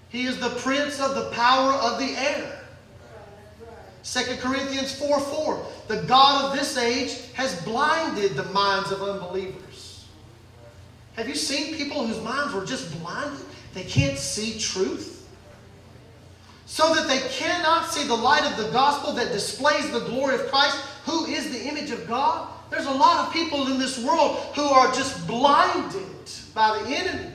He 0.09 0.25
is 0.25 0.39
the 0.39 0.49
prince 0.49 0.99
of 0.99 1.15
the 1.15 1.29
power 1.31 1.73
of 1.73 1.99
the 1.99 2.11
air. 2.17 2.61
2 4.03 4.37
Corinthians 4.37 4.97
4 4.97 5.19
4. 5.19 5.65
The 5.87 6.03
God 6.03 6.45
of 6.45 6.57
this 6.57 6.77
age 6.77 7.31
has 7.33 7.59
blinded 7.63 8.35
the 8.35 8.45
minds 8.45 8.91
of 8.91 9.01
unbelievers. 9.01 10.05
Have 11.15 11.27
you 11.27 11.35
seen 11.35 11.75
people 11.75 12.05
whose 12.05 12.21
minds 12.23 12.53
were 12.53 12.65
just 12.65 12.97
blinded? 12.99 13.45
They 13.73 13.83
can't 13.83 14.17
see 14.17 14.59
truth. 14.59 15.27
So 16.67 16.93
that 16.93 17.07
they 17.07 17.19
cannot 17.29 17.91
see 17.91 18.07
the 18.07 18.15
light 18.15 18.43
of 18.43 18.57
the 18.63 18.71
gospel 18.71 19.13
that 19.13 19.31
displays 19.31 19.91
the 19.91 20.01
glory 20.01 20.35
of 20.35 20.47
Christ, 20.47 20.77
who 21.05 21.25
is 21.25 21.51
the 21.51 21.67
image 21.67 21.91
of 21.91 22.07
God. 22.07 22.49
There's 22.69 22.87
a 22.87 22.91
lot 22.91 23.25
of 23.25 23.33
people 23.33 23.67
in 23.67 23.79
this 23.79 24.03
world 24.03 24.37
who 24.55 24.63
are 24.63 24.91
just 24.93 25.25
blinded 25.27 26.03
by 26.55 26.81
the 26.81 26.89
enemy. 26.89 27.31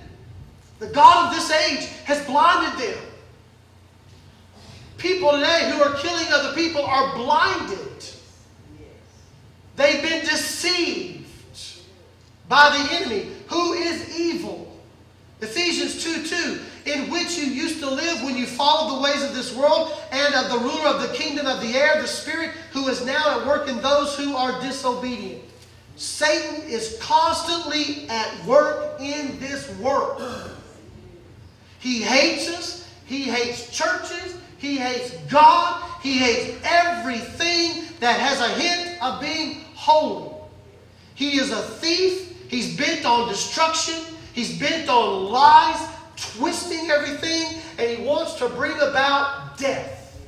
The 0.80 0.88
God 0.88 1.28
of 1.28 1.36
this 1.36 1.50
age 1.50 1.86
has 2.04 2.24
blinded 2.24 2.82
them. 2.82 2.98
People 4.96 5.32
today 5.32 5.70
who 5.70 5.82
are 5.82 5.94
killing 5.98 6.26
other 6.32 6.54
people 6.54 6.82
are 6.82 7.14
blinded. 7.14 7.78
They've 9.76 10.02
been 10.02 10.24
deceived 10.24 11.26
by 12.48 12.70
the 12.70 12.96
enemy, 12.96 13.30
who 13.46 13.74
is 13.74 14.18
evil. 14.18 14.66
Ephesians 15.40 16.02
2 16.02 16.26
2, 16.26 16.60
in 16.86 17.10
which 17.10 17.38
you 17.38 17.44
used 17.44 17.78
to 17.80 17.88
live 17.88 18.22
when 18.22 18.36
you 18.36 18.46
followed 18.46 18.96
the 18.96 19.02
ways 19.02 19.22
of 19.22 19.34
this 19.34 19.54
world 19.54 19.92
and 20.12 20.34
of 20.34 20.50
the 20.50 20.58
ruler 20.58 20.88
of 20.88 21.02
the 21.02 21.16
kingdom 21.16 21.46
of 21.46 21.60
the 21.60 21.74
air, 21.74 22.00
the 22.00 22.08
Spirit, 22.08 22.50
who 22.72 22.88
is 22.88 23.04
now 23.06 23.40
at 23.40 23.46
work 23.46 23.68
in 23.68 23.80
those 23.80 24.16
who 24.16 24.36
are 24.36 24.60
disobedient. 24.60 25.42
Satan 26.00 26.62
is 26.66 26.96
constantly 26.98 28.08
at 28.08 28.46
work 28.46 28.98
in 29.02 29.38
this 29.38 29.68
world. 29.76 30.50
He 31.78 32.00
hates 32.00 32.48
us, 32.48 32.88
he 33.04 33.24
hates 33.24 33.70
churches, 33.70 34.34
he 34.56 34.78
hates 34.78 35.14
God, 35.30 35.84
he 36.02 36.16
hates 36.16 36.58
everything 36.64 37.84
that 38.00 38.18
has 38.18 38.40
a 38.40 38.48
hint 38.48 39.02
of 39.02 39.20
being 39.20 39.60
holy. 39.74 40.32
He 41.16 41.38
is 41.38 41.52
a 41.52 41.60
thief, 41.60 42.48
he's 42.48 42.78
bent 42.78 43.04
on 43.04 43.28
destruction, 43.28 44.02
he's 44.32 44.58
bent 44.58 44.88
on 44.88 45.30
lies, 45.30 45.86
twisting 46.16 46.90
everything, 46.90 47.60
and 47.76 47.98
he 47.98 48.02
wants 48.06 48.36
to 48.36 48.48
bring 48.48 48.76
about 48.80 49.58
death. 49.58 50.18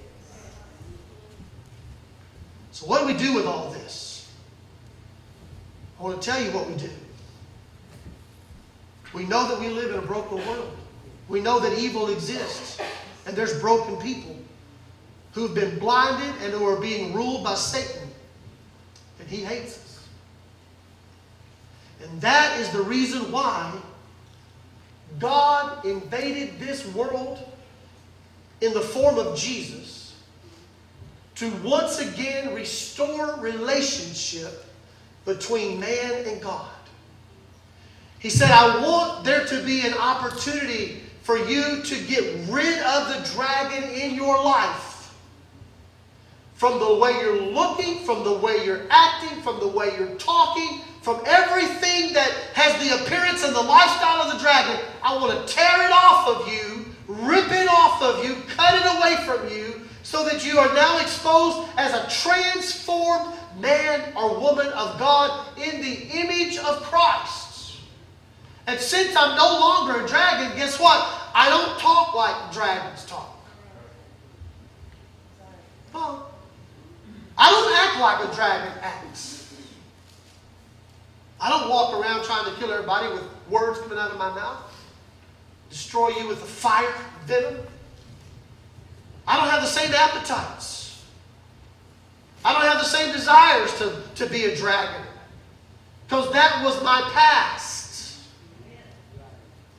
So, 2.72 2.84
what 2.84 3.00
do 3.00 3.06
we 3.06 3.14
do 3.14 3.32
with 3.32 3.46
all 3.46 3.70
this? 3.70 4.11
I 6.02 6.04
want 6.04 6.20
to 6.20 6.30
tell 6.32 6.42
you 6.42 6.50
what 6.50 6.68
we 6.68 6.74
do. 6.74 6.90
We 9.14 9.24
know 9.24 9.46
that 9.46 9.60
we 9.60 9.68
live 9.68 9.92
in 9.92 10.00
a 10.00 10.02
broken 10.02 10.44
world. 10.48 10.76
We 11.28 11.40
know 11.40 11.60
that 11.60 11.78
evil 11.78 12.08
exists, 12.08 12.80
and 13.24 13.36
there's 13.36 13.60
broken 13.60 13.96
people 13.98 14.36
who've 15.30 15.54
been 15.54 15.78
blinded 15.78 16.42
and 16.42 16.52
who 16.52 16.66
are 16.66 16.80
being 16.80 17.12
ruled 17.14 17.44
by 17.44 17.54
Satan. 17.54 18.08
And 19.20 19.28
he 19.28 19.44
hates 19.44 19.78
us. 19.78 20.08
And 22.02 22.20
that 22.20 22.58
is 22.58 22.68
the 22.70 22.82
reason 22.82 23.30
why 23.30 23.72
God 25.20 25.84
invaded 25.84 26.58
this 26.58 26.84
world 26.94 27.38
in 28.60 28.74
the 28.74 28.80
form 28.80 29.20
of 29.20 29.38
Jesus 29.38 30.16
to 31.36 31.48
once 31.62 32.00
again 32.00 32.52
restore 32.54 33.36
relationship 33.36 34.61
between 35.24 35.80
man 35.80 36.26
and 36.26 36.40
God. 36.40 36.70
He 38.18 38.30
said, 38.30 38.50
I 38.50 38.80
want 38.80 39.24
there 39.24 39.44
to 39.46 39.62
be 39.64 39.86
an 39.86 39.94
opportunity 39.94 41.00
for 41.22 41.36
you 41.38 41.82
to 41.82 42.04
get 42.06 42.22
rid 42.48 42.78
of 42.80 43.08
the 43.08 43.30
dragon 43.34 43.84
in 43.90 44.14
your 44.14 44.42
life. 44.42 45.14
From 46.54 46.78
the 46.78 46.94
way 46.94 47.12
you're 47.20 47.40
looking, 47.40 48.04
from 48.04 48.22
the 48.22 48.34
way 48.34 48.64
you're 48.64 48.82
acting, 48.90 49.42
from 49.42 49.58
the 49.58 49.66
way 49.66 49.90
you're 49.98 50.14
talking, 50.16 50.80
from 51.00 51.20
everything 51.26 52.12
that 52.12 52.30
has 52.54 52.72
the 52.80 53.02
appearance 53.02 53.44
and 53.44 53.54
the 53.54 53.60
lifestyle 53.60 54.22
of 54.22 54.32
the 54.32 54.38
dragon, 54.38 54.78
I 55.02 55.16
want 55.16 55.46
to 55.46 55.52
tear 55.52 55.84
it 55.84 55.90
off 55.92 56.28
of 56.28 56.52
you, 56.52 56.84
rip 57.08 57.50
it 57.50 57.68
off 57.68 58.00
of 58.02 58.24
you, 58.24 58.36
cut 58.54 58.74
it 58.74 58.86
away 58.96 59.16
from 59.26 59.52
you, 59.52 59.71
so 60.12 60.26
that 60.26 60.44
you 60.44 60.58
are 60.58 60.74
now 60.74 61.00
exposed 61.00 61.66
as 61.78 61.94
a 61.94 62.06
transformed 62.20 63.34
man 63.58 64.12
or 64.14 64.38
woman 64.38 64.66
of 64.66 64.98
God 64.98 65.46
in 65.56 65.80
the 65.80 66.02
image 66.12 66.58
of 66.58 66.82
Christ. 66.82 67.78
And 68.66 68.78
since 68.78 69.16
I'm 69.16 69.38
no 69.38 69.58
longer 69.58 70.04
a 70.04 70.06
dragon, 70.06 70.54
guess 70.54 70.78
what? 70.78 70.98
I 71.34 71.48
don't 71.48 71.80
talk 71.80 72.14
like 72.14 72.52
dragons 72.52 73.06
talk. 73.06 73.42
I 75.94 77.50
don't 77.50 77.74
act 77.74 77.98
like 77.98 78.30
a 78.30 78.36
dragon 78.36 78.78
acts. 78.82 79.54
I 81.40 81.48
don't 81.48 81.70
walk 81.70 81.94
around 81.98 82.22
trying 82.24 82.52
to 82.52 82.60
kill 82.60 82.70
everybody 82.70 83.10
with 83.14 83.24
words 83.48 83.80
coming 83.80 83.96
out 83.96 84.10
of 84.10 84.18
my 84.18 84.34
mouth, 84.34 84.58
destroy 85.70 86.10
you 86.10 86.28
with 86.28 86.40
the 86.40 86.46
fire, 86.46 86.92
venom. 87.24 87.56
I 89.26 89.36
don't 89.36 89.48
have 89.48 89.62
the 89.62 89.68
same 89.68 89.92
appetites. 89.94 91.04
I 92.44 92.52
don't 92.52 92.62
have 92.62 92.80
the 92.80 92.88
same 92.88 93.12
desires 93.12 93.72
to, 93.78 94.02
to 94.16 94.26
be 94.30 94.44
a 94.44 94.56
dragon. 94.56 95.06
Because 96.06 96.32
that 96.32 96.62
was 96.64 96.82
my 96.82 97.08
past. 97.14 98.18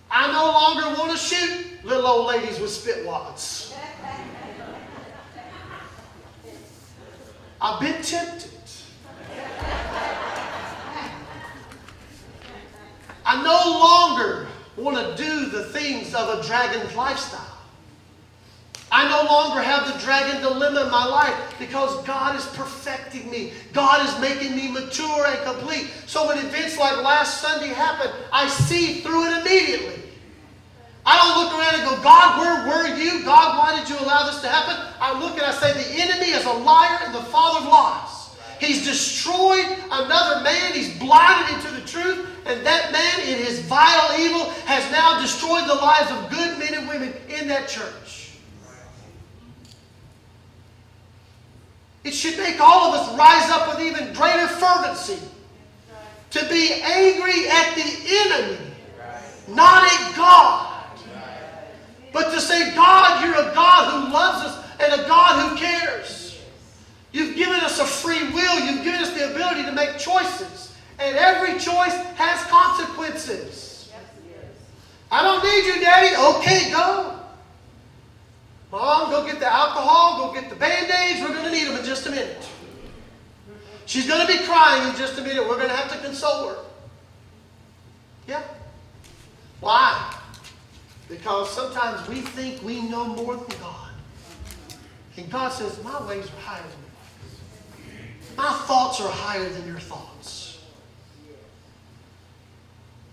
I 0.09 0.31
no 0.31 0.45
longer 0.45 0.99
want 0.99 1.11
to 1.11 1.17
shoot 1.17 1.83
little 1.83 2.07
old 2.07 2.27
ladies 2.27 2.59
with 2.59 2.69
spit 2.69 3.05
wads. 3.05 3.75
I've 7.61 7.81
been 7.81 8.01
tempted. 8.01 8.51
I 13.25 13.41
no 13.41 13.69
longer 13.79 14.47
want 14.75 14.97
to 14.97 15.15
do 15.23 15.45
the 15.49 15.63
things 15.65 16.13
of 16.13 16.39
a 16.39 16.43
dragon's 16.43 16.93
lifestyle. 16.95 17.52
I 18.93 19.09
no 19.09 19.25
longer 19.25 19.59
have 19.59 19.91
the 19.91 19.97
dragon 20.05 20.39
dilemma 20.39 20.85
in 20.85 20.91
my 20.91 21.03
life 21.03 21.33
because 21.57 22.05
God 22.05 22.35
is 22.35 22.45
perfecting 22.53 23.27
me. 23.31 23.51
God 23.73 24.05
is 24.05 24.13
making 24.21 24.55
me 24.55 24.69
mature 24.69 25.25
and 25.25 25.41
complete. 25.41 25.89
So 26.05 26.27
when 26.27 26.37
events 26.37 26.77
like 26.77 27.01
last 27.01 27.41
Sunday 27.41 27.73
happen, 27.73 28.11
I 28.31 28.47
see 28.47 29.01
through 29.01 29.25
it 29.25 29.41
immediately. 29.41 30.03
I 31.07 31.17
don't 31.17 31.43
look 31.43 31.57
around 31.57 31.73
and 31.73 31.89
go, 31.89 32.03
God, 32.03 32.37
where 32.37 32.67
were 32.69 32.95
you? 32.95 33.25
God, 33.25 33.57
why 33.57 33.79
did 33.79 33.89
you 33.89 33.97
allow 33.97 34.29
this 34.29 34.41
to 34.41 34.47
happen? 34.47 34.77
I 35.01 35.19
look 35.19 35.41
and 35.41 35.41
I 35.41 35.53
say, 35.53 35.73
the 35.73 35.99
enemy 35.99 36.29
is 36.29 36.45
a 36.45 36.53
liar 36.53 36.99
and 37.03 37.15
the 37.15 37.23
father 37.33 37.65
of 37.65 37.73
lies. 37.73 38.29
He's 38.59 38.85
destroyed 38.85 39.65
another 39.89 40.43
man. 40.43 40.71
He's 40.73 40.95
blinded 40.99 41.55
into 41.55 41.81
the 41.81 41.81
truth. 41.87 42.29
And 42.45 42.63
that 42.63 42.91
man, 42.91 43.27
in 43.27 43.43
his 43.43 43.61
vile 43.61 44.19
evil, 44.19 44.51
has 44.69 44.89
now 44.91 45.19
destroyed 45.19 45.67
the 45.67 45.81
lives 45.81 46.11
of 46.11 46.29
good 46.29 46.59
men 46.59 46.75
and 46.75 46.87
women 46.87 47.11
in 47.27 47.47
that 47.47 47.67
church. 47.67 48.22
It 52.03 52.13
should 52.13 52.37
make 52.37 52.59
all 52.59 52.93
of 52.93 53.01
us 53.01 53.17
rise 53.17 53.49
up 53.49 53.69
with 53.69 53.85
even 53.85 54.13
greater 54.13 54.47
fervency 54.47 55.19
to 56.31 56.49
be 56.49 56.81
angry 56.83 57.47
at 57.47 57.75
the 57.75 57.83
enemy, 58.07 58.57
not 59.47 59.83
at 59.83 60.15
God. 60.15 60.69
But 62.11 62.31
to 62.31 62.41
say, 62.41 62.73
God, 62.75 63.25
you're 63.25 63.33
a 63.33 63.53
God 63.55 64.05
who 64.05 64.13
loves 64.13 64.45
us 64.45 64.65
and 64.79 65.01
a 65.01 65.07
God 65.07 65.49
who 65.49 65.57
cares. 65.57 66.39
You've 67.11 67.35
given 67.35 67.59
us 67.61 67.79
a 67.79 67.85
free 67.85 68.23
will. 68.33 68.59
You've 68.59 68.83
given 68.83 69.01
us 69.01 69.13
the 69.13 69.31
ability 69.31 69.63
to 69.63 69.71
make 69.71 69.97
choices. 69.97 70.75
And 70.99 71.15
every 71.17 71.59
choice 71.59 71.95
has 72.15 72.43
consequences. 72.47 73.91
I 75.11 75.21
don't 75.21 75.43
need 75.43 75.65
you, 75.65 75.81
Daddy. 75.81 76.15
Okay, 76.37 76.71
go. 76.71 77.19
Mom, 78.73 79.11
go 79.11 79.23
get 79.23 79.39
the 79.39 79.45
alcohol, 79.45 80.17
go 80.17 80.33
get 80.33 80.49
the 80.49 80.55
band-aids. 80.55 81.21
We're 81.21 81.27
going 81.27 81.45
to 81.45 81.51
need 81.51 81.67
them 81.67 81.77
in 81.77 81.85
just 81.85 82.07
a 82.07 82.09
minute. 82.09 82.49
She's 83.85 84.07
going 84.07 84.25
to 84.25 84.25
be 84.25 84.43
crying 84.45 84.89
in 84.89 84.95
just 84.95 85.15
a 85.19 85.21
minute. 85.21 85.47
We're 85.47 85.57
going 85.57 85.69
to 85.69 85.75
have 85.75 85.91
to 85.91 85.97
console 85.99 86.49
her. 86.49 86.57
Yeah. 88.27 88.41
Why? 89.59 90.15
Because 91.07 91.53
sometimes 91.53 92.07
we 92.07 92.21
think 92.21 92.63
we 92.63 92.81
know 92.81 93.05
more 93.05 93.35
than 93.35 93.59
God. 93.59 93.91
And 95.17 95.29
God 95.29 95.49
says, 95.49 95.79
My 95.83 96.03
ways 96.07 96.25
are 96.25 96.41
higher 96.41 96.63
than 96.63 96.79
yours. 96.81 98.35
My 98.35 98.53
thoughts 98.65 98.99
are 99.01 99.11
higher 99.11 99.49
than 99.49 99.67
your 99.67 99.79
thoughts. 99.79 100.63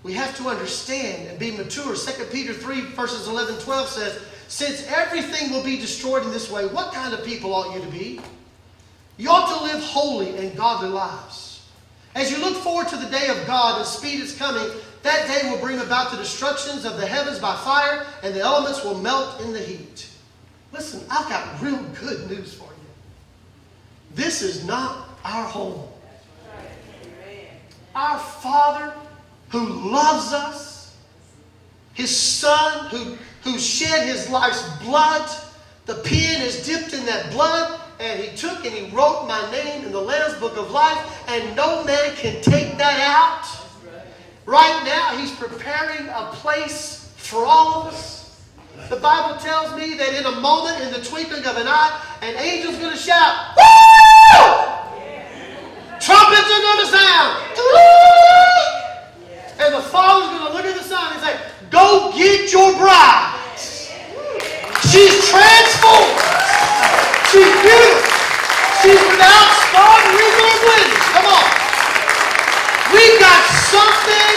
We 0.05 0.15
have 0.15 0.35
to 0.39 0.49
understand 0.49 1.29
and 1.29 1.39
be 1.39 1.51
mature. 1.51 1.95
2 1.95 2.25
Peter 2.33 2.55
3, 2.55 2.81
verses 2.93 3.29
11 3.29 3.59
12 3.59 3.89
says, 3.89 4.23
Since 4.51 4.85
everything 4.89 5.53
will 5.53 5.63
be 5.63 5.77
destroyed 5.77 6.25
in 6.25 6.33
this 6.33 6.51
way, 6.51 6.67
what 6.67 6.93
kind 6.93 7.15
of 7.15 7.25
people 7.25 7.55
ought 7.55 7.73
you 7.73 7.81
to 7.81 7.87
be? 7.87 8.21
You 9.17 9.31
ought 9.31 9.57
to 9.57 9.63
live 9.63 9.81
holy 9.81 10.37
and 10.37 10.57
godly 10.57 10.89
lives. 10.89 11.65
As 12.17 12.33
you 12.33 12.39
look 12.39 12.57
forward 12.57 12.89
to 12.89 12.97
the 12.97 13.07
day 13.07 13.29
of 13.29 13.47
God 13.47 13.79
and 13.79 13.87
speed 13.87 14.19
is 14.19 14.35
coming, 14.35 14.69
that 15.05 15.29
day 15.29 15.49
will 15.49 15.61
bring 15.61 15.79
about 15.79 16.11
the 16.11 16.17
destructions 16.17 16.85
of 16.85 16.97
the 16.97 17.07
heavens 17.07 17.39
by 17.39 17.55
fire, 17.59 18.05
and 18.25 18.35
the 18.35 18.41
elements 18.41 18.83
will 18.83 18.99
melt 18.99 19.41
in 19.41 19.53
the 19.53 19.61
heat. 19.61 20.11
Listen, 20.73 21.01
I've 21.09 21.29
got 21.29 21.63
real 21.63 21.81
good 22.01 22.29
news 22.29 22.53
for 22.53 22.65
you. 22.65 24.17
this 24.17 24.43
is 24.43 24.65
not 24.67 25.11
our 25.25 25.45
home. 25.45 25.87
Our 27.95 28.19
Father 28.19 28.93
who 29.51 29.65
loves 29.91 30.33
us, 30.33 30.97
His 31.95 32.15
Son 32.15 32.89
who, 32.89 33.17
who 33.43 33.59
shed 33.59 34.07
His 34.07 34.29
life's 34.31 34.63
blood, 34.83 35.29
the 35.87 35.95
pen 35.97 36.43
is 36.43 36.67
dipped 36.67 36.93
in 36.93 37.05
that 37.07 37.31
blood, 37.31 37.81
and 37.99 38.21
He 38.21 38.37
took 38.37 38.65
and 38.65 38.75
He 38.75 38.95
wrote 38.95 39.27
my 39.27 39.51
name 39.51 39.85
in 39.85 39.93
the 39.93 40.01
Lamb's 40.01 40.39
Book 40.39 40.57
of 40.57 40.71
Life, 40.71 41.25
and 41.29 41.57
no 41.57 41.85
man 41.85 42.15
can 42.17 42.41
take 42.43 42.77
that 42.79 43.01
out. 43.01 43.47
Right 44.47 44.83
now, 44.85 45.17
He's 45.17 45.33
preparing 45.33 46.09
a 46.09 46.31
place 46.35 47.13
for 47.17 47.45
all 47.45 47.83
of 47.83 47.95
us. 47.95 48.21
The 48.89 48.97
Bible 48.97 49.39
tells 49.39 49.75
me 49.79 49.97
that 49.97 50.15
in 50.15 50.25
a 50.25 50.41
moment, 50.41 50.81
in 50.83 50.93
the 50.93 51.07
twinkling 51.07 51.45
of 51.45 51.57
an 51.57 51.67
eye, 51.67 52.01
an 52.23 52.35
angel's 52.37 52.77
going 52.79 52.93
to 52.93 52.99
shout, 52.99 53.57
Woo! 53.57 54.81
Trumpets 56.01 56.49
are 56.49 56.63
going 56.65 56.81
to 56.81 56.91
sound. 56.91 57.37
And 59.61 59.75
the 59.75 59.83
father's 59.83 60.31
going 60.31 60.47
to 60.49 60.57
look 60.57 60.65
at 60.65 60.77
the 60.77 60.83
son 60.83 61.13
and 61.13 61.21
say, 61.23 61.39
Go 61.71 62.13
get 62.17 62.53
your 62.53 62.77
bride. 62.77 63.39
She's 64.91 65.15
transformed. 65.31 66.19
She's 67.31 67.55
beautiful. 67.63 68.11
She's 68.83 68.99
without 69.07 69.49
spot, 69.71 70.03
wrinkle, 70.11 70.51
or 70.51 70.59
blemish. 70.67 71.07
Come 71.15 71.27
on. 71.31 71.47
We 72.91 73.07
got 73.23 73.43
something 73.71 74.35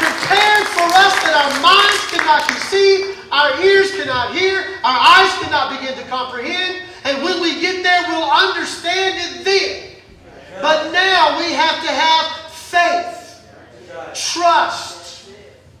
prepared 0.00 0.64
for 0.72 0.88
us 0.88 1.12
that 1.20 1.36
our 1.36 1.52
minds 1.60 2.00
cannot 2.08 2.48
conceive, 2.48 3.12
our 3.30 3.60
ears 3.60 3.90
cannot 3.92 4.34
hear, 4.34 4.64
our 4.84 4.98
eyes 5.20 5.32
cannot 5.44 5.78
begin 5.78 5.94
to 5.98 6.04
comprehend. 6.08 6.80
And 7.04 7.22
when 7.22 7.42
we 7.42 7.60
get 7.60 7.82
there, 7.82 8.04
we'll 8.08 8.30
understand 8.30 9.20
it 9.20 9.44
then. 9.44 10.00
But 10.62 10.92
now 10.92 11.38
we 11.38 11.52
have 11.52 11.84
to 11.84 11.90
have 11.92 12.50
faith, 12.52 13.44
trust, 14.14 15.28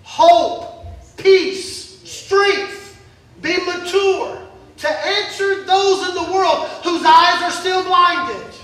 hope, 0.02 0.73
peace, 1.16 2.00
strength, 2.08 3.00
be 3.40 3.56
mature 3.64 4.38
to 4.78 4.88
answer 4.88 5.64
those 5.64 6.08
in 6.08 6.14
the 6.14 6.32
world 6.32 6.66
whose 6.82 7.04
eyes 7.04 7.42
are 7.42 7.50
still 7.50 7.84
blinded. 7.84 8.54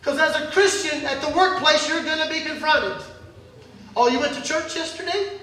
Because 0.00 0.18
as 0.18 0.34
a 0.42 0.50
Christian 0.50 1.04
at 1.04 1.20
the 1.22 1.28
workplace, 1.30 1.88
you're 1.88 2.02
going 2.02 2.26
to 2.26 2.32
be 2.32 2.40
confronted. 2.40 3.04
Oh, 3.96 4.08
you 4.08 4.18
went 4.18 4.34
to 4.34 4.42
church 4.42 4.74
yesterday? 4.74 5.38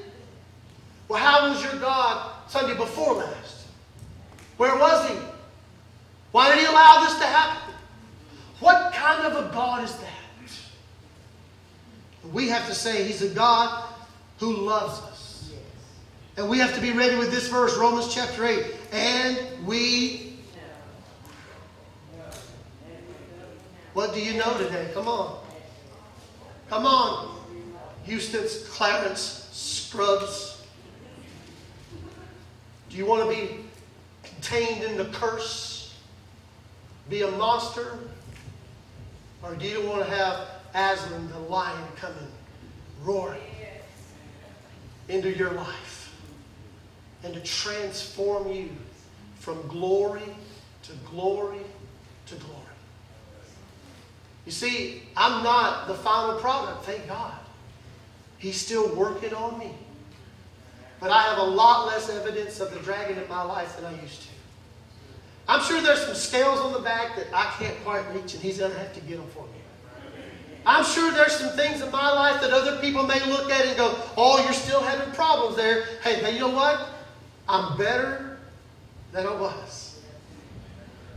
Well, 1.08 1.20
how 1.20 1.50
was 1.50 1.64
your 1.64 1.80
God 1.80 2.32
Sunday 2.48 2.76
before 2.76 3.16
last? 3.16 3.68
Where 4.58 4.76
was 4.78 5.10
he? 5.10 5.16
Why 6.32 6.50
did 6.50 6.60
he 6.60 6.66
allow 6.66 7.06
this 7.06 7.18
to 7.20 7.26
happen? 7.26 7.74
What 8.60 8.94
kind 8.94 9.26
of 9.26 9.46
a 9.46 9.54
God 9.54 9.84
is 9.84 9.96
that? 9.96 10.10
We 12.34 12.50
have 12.50 12.68
to 12.68 12.76
say 12.76 13.04
he's 13.04 13.22
a 13.22 13.30
God 13.30 13.86
who 14.38 14.54
loves 14.54 15.00
us. 15.04 15.09
And 16.40 16.50
we 16.50 16.58
have 16.60 16.74
to 16.74 16.80
be 16.80 16.94
ready 16.94 17.18
with 17.18 17.32
this 17.32 17.50
verse, 17.50 17.78
Romans 17.78 18.14
chapter 18.14 18.46
8. 18.46 18.66
And 18.94 19.68
we. 19.68 20.38
What 23.92 24.14
do 24.14 24.22
you 24.22 24.38
know 24.38 24.58
today? 24.58 24.90
Come 24.94 25.10
on. 25.10 25.44
Come 26.70 26.86
on. 26.86 27.42
Eustace, 28.06 28.70
Clarence, 28.70 29.50
Scrubb's. 29.52 30.64
Do 32.90 32.96
you 32.96 33.06
want 33.06 33.30
to 33.30 33.36
be 33.36 33.58
contained 34.24 34.86
in 34.86 34.96
the 34.96 35.06
curse? 35.08 35.94
Be 37.10 37.24
a 37.24 37.32
monster? 37.32 38.00
Or 39.44 39.56
do 39.56 39.68
you 39.68 39.86
want 39.86 40.06
to 40.06 40.10
have 40.10 40.48
Aslan 40.74 41.30
the 41.32 41.40
lion 41.40 41.84
coming 41.98 42.32
roaring 43.04 43.42
into 45.10 45.36
your 45.36 45.52
life 45.52 45.99
and 47.24 47.34
to 47.34 47.40
transform 47.42 48.52
you 48.52 48.70
from 49.36 49.66
glory 49.68 50.22
to 50.84 50.92
glory 51.10 51.62
to 52.28 52.36
glory? 52.36 52.56
You 54.46 54.52
see, 54.52 55.04
I'm 55.16 55.44
not 55.44 55.88
the 55.88 55.94
final 55.94 56.40
product, 56.40 56.86
thank 56.86 57.08
God. 57.08 57.34
He's 58.40 58.60
still 58.60 58.96
working 58.96 59.34
on 59.34 59.60
me. 59.60 59.72
But 61.00 61.12
I 61.12 61.24
have 61.24 61.38
a 61.38 61.44
lot 61.44 61.88
less 61.88 62.10
evidence 62.10 62.60
of 62.60 62.74
the 62.74 62.80
dragon 62.80 63.22
in 63.22 63.30
my 63.30 63.44
life 63.44 63.76
than 63.76 63.86
I 63.86 64.02
used 64.02 64.24
to. 64.24 64.28
I'm 65.48 65.64
sure 65.64 65.82
there's 65.82 66.02
some 66.02 66.16
scales 66.16 66.60
on 66.60 66.74
the 66.74 66.80
back 66.80 67.16
that 67.16 67.28
I 67.34 67.46
can't 67.58 67.76
quite 67.84 68.04
reach, 68.14 68.34
and 68.34 68.44
he's 68.44 68.60
going 68.60 68.72
to 68.72 68.78
have 68.78 68.94
to 68.94 69.02
get 69.02 69.18
them 69.18 69.28
for 69.30 69.44
me. 69.44 69.60
I'm 70.66 70.84
sure 70.84 71.12
there's 71.12 71.34
some 71.34 71.56
things 71.56 71.82
in 71.82 71.92
my 71.92 72.12
life 72.12 72.42
that 72.42 72.52
other 72.52 72.78
people 72.80 73.04
may 73.04 73.24
look 73.26 73.50
at 73.50 73.66
and 73.66 73.78
go, 73.78 73.96
oh, 74.18 74.44
you're 74.44 74.54
still 74.54 74.82
having 74.82 75.12
problems 75.14 75.56
there. 75.56 75.86
Hey, 76.04 76.22
but 76.22 76.34
you 76.34 76.40
know 76.40 76.50
what? 76.50 76.88
I'm 77.50 77.78
better 77.78 78.38
than 79.12 79.26
I 79.26 79.36
was. 79.36 80.00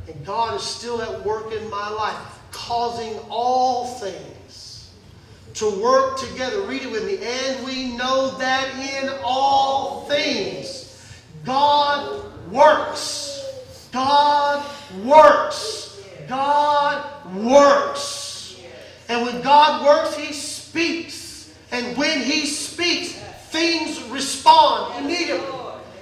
And 0.09 0.26
God 0.26 0.57
is 0.57 0.62
still 0.62 1.01
at 1.01 1.24
work 1.24 1.53
in 1.53 1.70
my 1.70 1.89
life, 1.91 2.41
causing 2.51 3.16
all 3.30 3.87
things 3.99 4.91
to 5.55 5.70
work 5.83 6.18
together. 6.18 6.62
Read 6.62 6.83
it 6.83 6.91
with 6.91 7.05
me. 7.05 7.18
And 7.22 7.64
we 7.64 7.97
know 7.97 8.37
that 8.39 8.68
in 8.76 9.11
all 9.22 10.09
things, 10.09 11.22
God 11.45 12.24
works 12.51 13.33
God 13.93 14.64
works. 15.05 16.03
God 16.26 17.37
works. 17.37 18.59
And 19.09 19.26
when 19.26 19.43
God 19.43 19.85
works, 19.85 20.16
He 20.16 20.33
speaks. 20.33 21.55
And 21.70 21.97
when 21.97 22.20
He 22.22 22.47
speaks, 22.47 23.12
things 23.51 24.03
respond 24.05 25.05
immediately. 25.05 25.47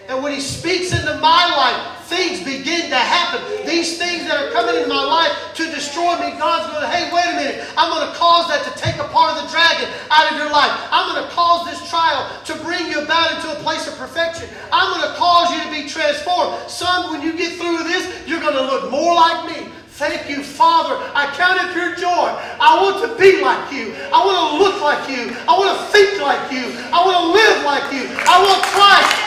And 0.09 0.23
when 0.23 0.33
He 0.33 0.41
speaks 0.41 0.93
into 0.93 1.19
my 1.19 1.45
life, 1.57 2.07
things 2.07 2.45
begin 2.45 2.91
to 2.91 2.97
happen. 2.97 3.67
These 3.67 3.99
things 3.99 4.25
that 4.25 4.41
are 4.41 4.53
coming 4.53 4.77
into 4.77 4.89
my 4.89 5.05
life 5.05 5.33
to 5.55 5.65
destroy 5.67 6.15
me, 6.19 6.39
God's 6.39 6.73
going 6.73 6.83
to, 6.83 6.89
hey, 6.89 7.13
wait 7.13 7.27
a 7.27 7.37
minute. 7.37 7.69
I'm 7.77 7.91
going 7.91 8.09
to 8.09 8.17
cause 8.17 8.49
that 8.49 8.65
to 8.65 8.79
take 8.81 8.97
a 8.97 9.09
part 9.21 9.37
of 9.37 9.45
the 9.45 9.53
dragon 9.53 9.85
out 10.09 10.33
of 10.33 10.39
your 10.41 10.49
life. 10.49 10.73
I'm 10.89 11.13
going 11.13 11.21
to 11.21 11.29
cause 11.37 11.69
this 11.69 11.77
trial 11.93 12.25
to 12.49 12.57
bring 12.65 12.89
you 12.89 13.05
about 13.05 13.37
into 13.37 13.53
a 13.53 13.61
place 13.61 13.85
of 13.85 13.93
perfection. 14.01 14.49
I'm 14.73 14.97
going 14.97 15.05
to 15.05 15.15
cause 15.21 15.53
you 15.53 15.61
to 15.61 15.69
be 15.69 15.85
transformed. 15.85 16.57
Son, 16.71 17.13
when 17.13 17.21
you 17.21 17.37
get 17.37 17.53
through 17.61 17.85
this, 17.85 18.09
you're 18.25 18.41
going 18.41 18.57
to 18.57 18.65
look 18.65 18.91
more 18.91 19.15
like 19.15 19.45
me. 19.45 19.69
Thank 20.01 20.31
you, 20.31 20.43
Father. 20.43 20.97
I 21.13 21.29
count 21.37 21.61
it 21.61 21.77
pure 21.77 21.93
joy. 22.01 22.33
I 22.57 22.81
want 22.81 23.05
to 23.05 23.13
be 23.21 23.45
like 23.45 23.69
you. 23.69 23.93
I 24.09 24.25
want 24.25 24.41
to 24.41 24.65
look 24.65 24.81
like 24.81 25.05
you. 25.13 25.37
I 25.45 25.53
want 25.53 25.77
to 25.77 25.85
think 25.93 26.17
like 26.25 26.49
you. 26.49 26.73
I 26.89 27.05
want 27.05 27.21
to 27.21 27.27
live 27.37 27.59
like 27.69 27.93
you. 27.93 28.09
I 28.25 28.41
want 28.41 28.65
Christ 28.73 29.20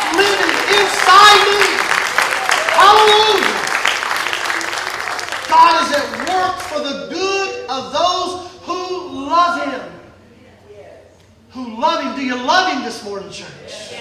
Him 12.74 12.84
this 12.84 13.04
morning, 13.04 13.30
church? 13.30 13.94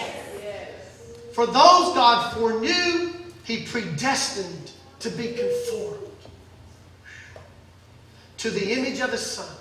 For 1.32 1.46
those 1.46 1.94
God 1.94 2.34
foreknew, 2.34 3.12
He 3.44 3.64
predestined 3.64 4.72
to 5.00 5.10
be 5.10 5.32
conformed 5.32 5.98
to 8.38 8.50
the 8.50 8.72
image 8.72 9.00
of 9.00 9.12
His 9.12 9.24
Son. 9.24 9.56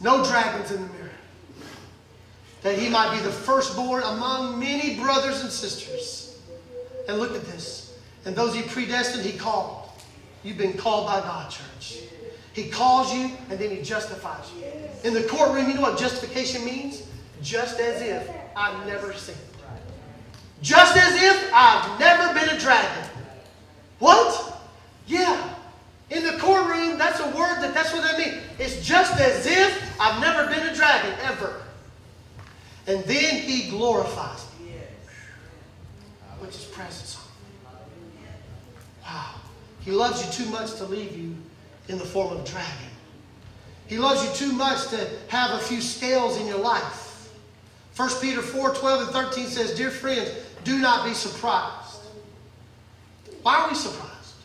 No 0.00 0.24
dragons 0.24 0.70
in 0.70 0.82
the 0.82 0.88
mirror. 0.88 1.10
That 2.62 2.78
He 2.78 2.88
might 2.88 3.16
be 3.16 3.22
the 3.22 3.32
firstborn 3.32 4.02
among 4.02 4.58
many 4.58 4.96
brothers 4.96 5.42
and 5.42 5.50
sisters. 5.50 6.38
And 7.08 7.18
look 7.18 7.34
at 7.34 7.44
this. 7.46 7.98
And 8.24 8.36
those 8.36 8.54
he 8.54 8.62
predestined, 8.62 9.24
he 9.24 9.36
called. 9.36 9.88
You've 10.42 10.58
been 10.58 10.76
called 10.76 11.06
by 11.06 11.20
God, 11.20 11.50
church. 11.50 12.02
He 12.52 12.68
calls 12.68 13.12
you 13.14 13.30
and 13.48 13.58
then 13.58 13.70
he 13.70 13.82
justifies 13.82 14.50
you. 14.56 14.64
In 15.04 15.14
the 15.14 15.22
courtroom, 15.22 15.68
you 15.68 15.74
know 15.74 15.82
what 15.82 15.98
justification 15.98 16.64
means? 16.64 17.04
Just 17.42 17.80
as 17.80 18.02
if 18.02 18.30
I've 18.56 18.86
never 18.86 19.12
sinned. 19.14 19.38
Just 20.62 20.96
as 20.96 21.22
if 21.22 21.50
I've 21.54 21.98
never 21.98 22.34
been 22.38 22.48
a 22.54 22.58
dragon. 22.60 23.10
What? 23.98 24.60
Yeah. 25.06 25.54
In 26.10 26.24
the 26.24 26.36
courtroom, 26.38 26.98
that's 26.98 27.20
a 27.20 27.26
word 27.28 27.60
that 27.62 27.72
that's 27.72 27.92
what 27.92 28.02
that 28.02 28.18
means. 28.18 28.42
It's 28.58 28.84
just 28.84 29.18
as 29.18 29.46
if 29.46 30.00
I've 30.00 30.20
never 30.20 30.46
been 30.50 30.66
a 30.68 30.74
dragon 30.74 31.14
ever. 31.22 31.62
And 32.86 33.04
then 33.04 33.42
he 33.42 33.70
glorifies 33.70 34.46
me. 34.60 34.72
Which 36.40 36.56
is 36.56 36.64
presence 36.64 37.18
Wow. 39.04 39.34
He 39.80 39.90
loves 39.92 40.24
you 40.24 40.44
too 40.44 40.50
much 40.50 40.74
to 40.76 40.84
leave 40.84 41.16
you 41.16 41.34
in 41.88 41.98
the 41.98 42.04
form 42.04 42.32
of 42.32 42.44
a 42.44 42.48
dragon. 42.48 42.90
He 43.86 43.98
loves 43.98 44.22
you 44.24 44.46
too 44.46 44.52
much 44.52 44.88
to 44.88 45.08
have 45.28 45.50
a 45.52 45.58
few 45.58 45.80
scales 45.80 46.36
in 46.38 46.46
your 46.46 46.58
life. 46.58 47.09
1 48.00 48.08
Peter 48.22 48.40
4 48.40 48.74
12 48.76 49.00
and 49.02 49.10
13 49.10 49.46
says, 49.46 49.74
Dear 49.74 49.90
friends, 49.90 50.30
do 50.64 50.78
not 50.78 51.04
be 51.06 51.12
surprised. 51.12 52.00
Why 53.42 53.56
are 53.56 53.68
we 53.68 53.74
surprised? 53.74 54.36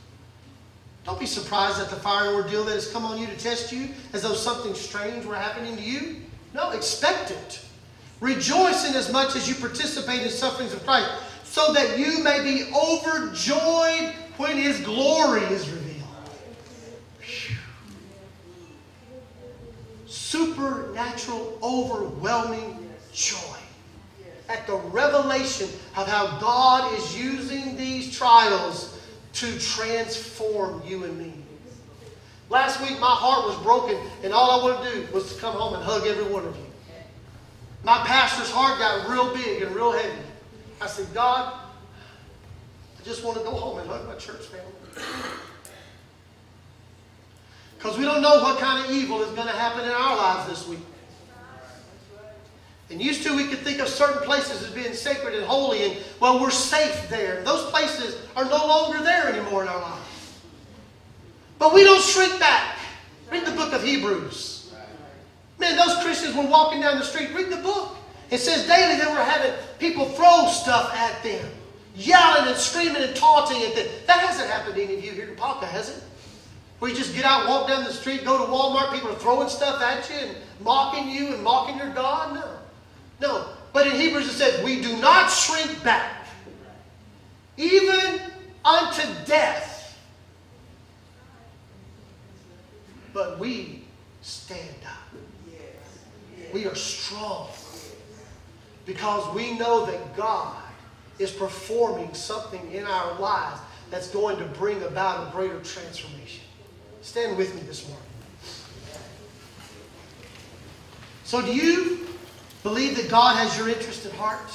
Don't 1.06 1.18
be 1.18 1.26
surprised 1.26 1.80
at 1.80 1.90
the 1.90 1.96
fire 1.96 2.34
ordeal 2.34 2.66
that 2.66 2.74
has 2.74 2.92
come 2.92 3.06
on 3.06 3.18
you 3.18 3.28
to 3.28 3.38
test 3.38 3.72
you 3.72 3.92
as 4.12 4.24
though 4.24 4.34
something 4.34 4.74
strange 4.74 5.26
were 5.26 5.38
happening 5.38 5.78
to 5.78 5.82
you. 5.82 6.18
No, 6.54 6.72
expect 6.72 7.32
it. 7.32 7.62
Rejoice 8.20 8.90
in 8.90 8.94
as 8.94 9.10
much 9.10 9.38
as 9.38 9.48
you 9.48 9.56
participate 9.56 10.24
in 10.24 10.30
sufferings 10.30 10.74
of 10.74 10.84
Christ, 10.84 11.10
so 11.46 11.72
that 11.72 11.98
you 11.98 12.22
may 12.26 12.44
be 12.44 12.70
overjoyed 12.74 14.14
when 14.36 14.58
his 14.58 14.82
glory 14.82 15.44
is 15.44 15.70
revealed. 15.70 16.04
Supernatural, 20.08 21.58
overwhelming 21.64 22.85
joy 23.16 23.58
at 24.50 24.68
the 24.68 24.76
revelation 24.76 25.68
of 25.98 26.08
how 26.08 26.38
God 26.40 26.94
is 26.98 27.18
using 27.18 27.76
these 27.76 28.16
trials 28.16 29.00
to 29.34 29.60
transform 29.60 30.84
you 30.86 31.04
and 31.06 31.18
me. 31.18 31.34
Last 32.50 32.80
week, 32.82 33.00
my 33.00 33.08
heart 33.08 33.48
was 33.48 33.58
broken, 33.64 33.98
and 34.24 34.32
all 34.34 34.62
I 34.62 34.64
wanted 34.64 34.92
to 34.92 35.08
do 35.08 35.14
was 35.14 35.34
to 35.34 35.42
come 35.42 35.56
home 35.56 35.74
and 35.74 35.84
hug 35.84 36.06
every 36.06 36.32
one 36.32 36.46
of 36.46 36.56
you. 36.56 36.66
My 37.84 37.98
pastor's 38.06 38.52
heart 38.52 38.80
got 38.80 39.10
real 39.10 39.34
big 39.34 39.64
and 39.64 39.76
real 39.76 39.92
heavy. 39.92 40.22
I 40.80 40.88
said, 40.88 41.08
God, 41.14 41.54
I 43.00 43.04
just 43.04 43.24
want 43.24 43.38
to 43.38 43.44
go 43.44 43.52
home 43.52 43.80
and 43.80 43.90
hug 43.90 44.06
my 44.08 44.16
church 44.16 44.46
family. 44.46 45.06
Because 47.78 47.98
we 47.98 48.06
don't 48.06 48.22
know 48.22 48.42
what 48.42 48.60
kind 48.60 48.84
of 48.84 48.92
evil 48.92 49.22
is 49.22 49.32
going 49.32 49.48
to 49.48 49.54
happen 49.54 49.86
in 49.86 49.92
our 49.92 50.16
lives 50.18 50.50
this 50.50 50.68
week. 50.68 50.80
And 52.90 53.02
used 53.02 53.24
to, 53.24 53.36
we 53.36 53.48
could 53.48 53.60
think 53.60 53.80
of 53.80 53.88
certain 53.88 54.22
places 54.24 54.62
as 54.62 54.70
being 54.70 54.94
sacred 54.94 55.34
and 55.34 55.44
holy, 55.44 55.84
and 55.86 55.98
well, 56.20 56.40
we're 56.40 56.52
safe 56.52 57.10
there. 57.10 57.44
Those 57.44 57.70
places 57.72 58.16
are 58.36 58.46
no 58.46 58.68
longer 58.68 59.02
there 59.02 59.28
anymore 59.28 59.64
in 59.64 59.68
our 59.68 59.82
lives. 59.82 60.40
But 61.58 61.74
we 61.74 61.84
don't 61.84 62.02
shrink 62.02 62.40
back. 62.40 62.78
Read 63.32 63.46
the 63.46 63.52
book 63.52 63.74
of 63.74 63.84
Hebrews. 63.84 64.74
Man, 65.58 65.76
those 65.78 66.04
Christians 66.04 66.36
were 66.36 66.46
walking 66.46 66.82
down 66.82 67.00
the 67.00 67.06
street. 67.06 67.34
Read 67.34 67.50
the 67.50 67.58
book. 67.58 67.96
It 68.30 68.40
says 68.40 68.68
daily 68.68 68.98
they 69.00 69.08
were 69.08 69.24
having 69.24 69.54
people 69.80 70.06
throw 70.10 70.48
stuff 70.48 70.94
at 70.94 71.24
them, 71.24 71.48
yelling 71.96 72.48
and 72.48 72.58
screaming 72.58 73.02
and 73.02 73.16
taunting 73.16 73.62
at 73.64 73.76
them. 73.76 73.88
That 74.06 74.20
hasn't 74.20 74.50
happened 74.50 74.76
to 74.76 74.84
any 74.84 74.98
of 74.98 75.04
you 75.04 75.12
here 75.12 75.30
in 75.30 75.36
Ponca, 75.36 75.66
has 75.66 75.98
it? 75.98 76.04
Where 76.80 76.92
you 76.92 76.98
just 76.98 77.16
get 77.16 77.24
out, 77.24 77.48
walk 77.48 77.68
down 77.68 77.84
the 77.84 77.94
street, 77.94 78.26
go 78.26 78.38
to 78.38 78.52
Walmart, 78.52 78.94
people 78.94 79.10
are 79.10 79.16
throwing 79.16 79.48
stuff 79.48 79.82
at 79.82 80.10
you 80.10 80.28
and 80.28 80.38
mocking 80.62 81.10
you 81.10 81.34
and 81.34 81.44
mocking 81.44 81.78
your 81.78 81.90
God? 81.90 82.36
No. 82.36 82.55
No. 83.20 83.48
But 83.74 83.88
in 83.88 83.96
Hebrews 83.96 84.28
it 84.28 84.32
says, 84.32 84.64
we 84.64 84.82
do 84.82 84.98
not 84.98 85.30
shrink 85.30 85.84
back, 85.84 86.28
even 87.58 88.22
unto 88.64 89.04
death. 89.26 90.00
But 93.14 93.40
we 93.40 93.84
stand 94.22 94.76
up. 94.86 95.20
We 96.54 96.66
are 96.66 96.76
strong 96.76 97.50
because 98.86 99.34
we 99.36 99.58
know 99.58 99.86
that 99.86 100.16
God 100.16 100.56
is 101.20 101.32
performing 101.32 102.14
something 102.14 102.72
in 102.72 102.86
our 102.86 103.20
lives 103.20 103.60
that's 103.90 104.10
going 104.10 104.38
to 104.38 104.46
bring 104.46 104.82
about 104.84 105.28
a 105.28 105.32
greater 105.32 105.60
transformation. 105.62 106.44
Stand 107.02 107.38
with 107.38 107.54
me 107.56 107.62
this 107.62 107.88
morning. 107.88 108.06
So, 111.24 111.42
do 111.42 111.54
you 111.54 112.08
believe 112.66 112.96
that 112.98 113.08
God 113.10 113.38
has 113.38 113.56
your 113.56 113.70
interest 113.70 114.08
at 114.08 114.12
heart? 114.14 114.52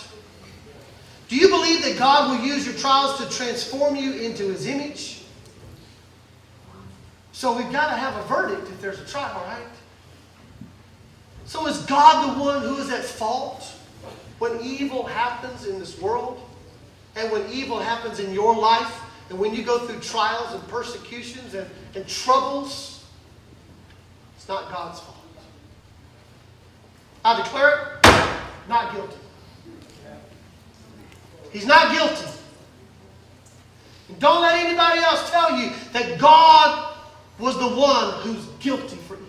Do 1.28 1.36
you 1.36 1.48
believe 1.48 1.84
that 1.84 1.96
God 1.96 2.28
will 2.28 2.44
use 2.44 2.66
your 2.66 2.74
trials 2.74 3.18
to 3.20 3.36
transform 3.36 3.94
you 3.94 4.14
into 4.14 4.48
His 4.48 4.66
image? 4.66 5.22
So, 7.30 7.56
we've 7.56 7.70
got 7.70 7.90
to 7.90 7.96
have 7.96 8.16
a 8.16 8.26
verdict 8.26 8.68
if 8.68 8.80
there's 8.80 8.98
a 8.98 9.06
trial, 9.06 9.40
right? 9.46 9.62
So, 11.44 11.68
is 11.68 11.78
God 11.86 12.34
the 12.34 12.42
one 12.42 12.62
who 12.62 12.78
is 12.78 12.90
at 12.90 13.04
fault 13.04 13.72
when 14.40 14.60
evil 14.60 15.06
happens 15.06 15.68
in 15.68 15.78
this 15.78 16.00
world? 16.00 16.42
And 17.14 17.30
when 17.30 17.48
evil 17.48 17.78
happens 17.78 18.18
in 18.18 18.34
your 18.34 18.56
life? 18.56 19.02
And 19.28 19.38
when 19.38 19.54
you 19.54 19.62
go 19.62 19.86
through 19.86 20.00
trials 20.00 20.52
and 20.52 20.66
persecutions 20.66 21.54
and, 21.54 21.70
and 21.94 22.08
troubles? 22.08 23.04
It's 24.36 24.48
not 24.48 24.68
God's 24.72 24.98
fault. 24.98 25.16
I 27.24 27.36
declare 27.36 27.68
it 27.68 27.99
not 28.70 28.94
guilty. 28.94 29.16
He's 31.52 31.66
not 31.66 31.92
guilty. 31.92 32.30
Don't 34.18 34.40
let 34.42 34.64
anybody 34.64 35.00
else 35.00 35.30
tell 35.30 35.56
you 35.58 35.72
that 35.92 36.18
God 36.18 36.94
was 37.38 37.58
the 37.58 37.68
one 37.68 38.14
who's 38.20 38.46
guilty 38.60 38.96
for 38.96 39.14
evil. 39.14 39.26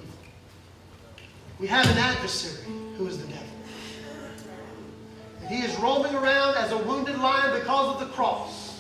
We 1.60 1.68
have 1.68 1.90
an 1.90 1.98
adversary 1.98 2.66
who 2.98 3.08
is 3.08 3.18
the 3.18 3.28
devil. 3.28 3.44
And 5.42 5.50
he 5.50 5.64
is 5.64 5.76
roaming 5.80 6.14
around 6.14 6.56
as 6.56 6.72
a 6.72 6.78
wounded 6.78 7.18
lion 7.18 7.60
because 7.60 7.96
of 7.96 8.00
the 8.00 8.14
cross. 8.14 8.80